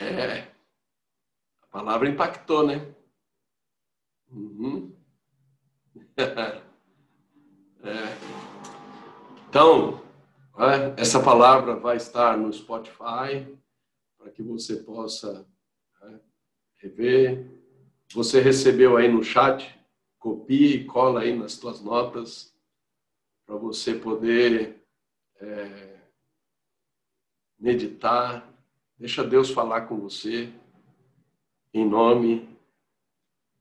[0.01, 0.43] É,
[1.61, 2.95] a palavra impactou, né?
[4.30, 4.97] Uhum.
[6.16, 6.62] é.
[9.49, 10.01] Então,
[10.97, 13.59] essa palavra vai estar no Spotify
[14.16, 15.45] para que você possa
[16.79, 17.47] rever,
[18.12, 19.79] você recebeu aí no chat,
[20.18, 22.55] copie e cola aí nas suas notas
[23.47, 24.83] para você poder
[25.41, 25.97] é,
[27.59, 28.47] meditar.
[28.99, 30.53] Deixa Deus falar com você
[31.72, 32.49] em nome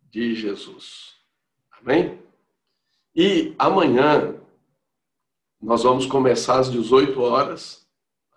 [0.02, 1.16] de Jesus.
[1.72, 2.20] Amém?
[3.16, 4.36] E amanhã
[5.62, 7.88] nós vamos começar às 18 horas.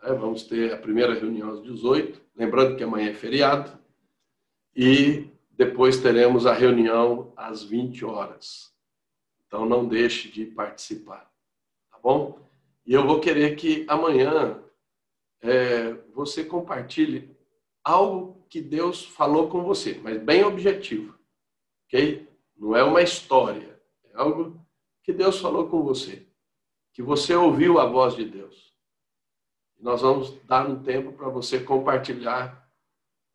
[0.02, 0.12] Né?
[0.12, 2.20] Vamos ter a primeira reunião às 18.
[2.36, 3.79] Lembrando que amanhã é feriado.
[4.74, 8.72] E depois teremos a reunião às 20 horas.
[9.46, 11.30] Então não deixe de participar.
[11.90, 12.38] Tá bom?
[12.86, 14.62] E eu vou querer que amanhã
[15.42, 17.36] é, você compartilhe
[17.84, 21.18] algo que Deus falou com você, mas bem objetivo.
[21.86, 22.28] Ok?
[22.56, 23.80] Não é uma história.
[24.12, 24.64] É algo
[25.02, 26.26] que Deus falou com você.
[26.92, 28.74] Que você ouviu a voz de Deus.
[29.78, 32.59] Nós vamos dar um tempo para você compartilhar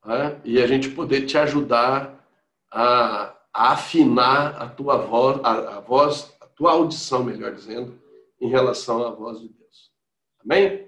[0.06, 0.40] né?
[0.44, 2.24] e a gente poder te ajudar
[2.72, 8.00] a, a afinar a tua voz, a, a voz, a tua audição, melhor dizendo,
[8.40, 9.92] em relação à voz de Deus.
[10.44, 10.88] Amém?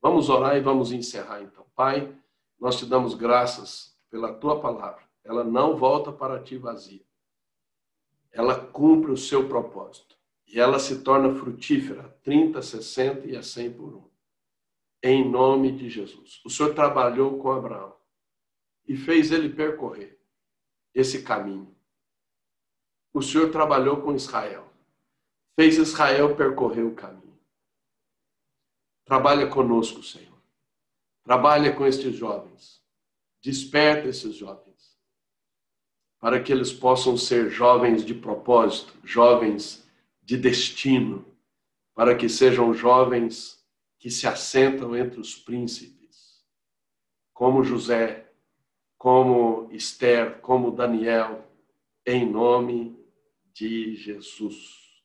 [0.00, 1.64] Vamos orar e vamos encerrar então.
[1.74, 2.14] Pai,
[2.58, 5.02] nós te damos graças pela tua palavra.
[5.24, 7.02] Ela não volta para ti vazia.
[8.32, 10.14] Ela cumpre o seu propósito.
[10.46, 14.04] E ela se torna frutífera, 30, 60 e a 100 por um.
[15.02, 16.40] Em nome de Jesus.
[16.44, 17.93] O Senhor trabalhou com Abraão
[18.86, 20.18] e fez ele percorrer
[20.94, 21.74] esse caminho.
[23.12, 24.70] O Senhor trabalhou com Israel,
[25.56, 27.38] fez Israel percorrer o caminho.
[29.04, 30.34] Trabalha conosco, Senhor.
[31.22, 32.82] Trabalha com estes jovens.
[33.42, 34.98] Desperta esses jovens.
[36.18, 39.86] Para que eles possam ser jovens de propósito, jovens
[40.22, 41.24] de destino,
[41.94, 43.62] para que sejam jovens
[43.98, 46.42] que se assentam entre os príncipes,
[47.32, 48.23] como José,
[49.04, 51.46] como Esther, como Daniel,
[52.06, 52.98] em nome
[53.52, 55.04] de Jesus,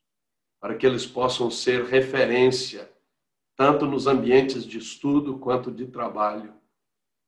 [0.58, 2.90] para que eles possam ser referência,
[3.58, 6.54] tanto nos ambientes de estudo quanto de trabalho,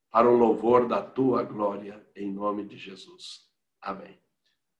[0.09, 3.41] para o louvor da tua glória, em nome de Jesus.
[3.81, 4.17] Amém.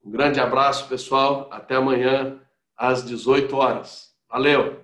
[0.02, 1.50] Um grande abraço, pessoal.
[1.52, 2.40] Até amanhã,
[2.74, 4.16] às 18 horas.
[4.30, 4.82] Valeu!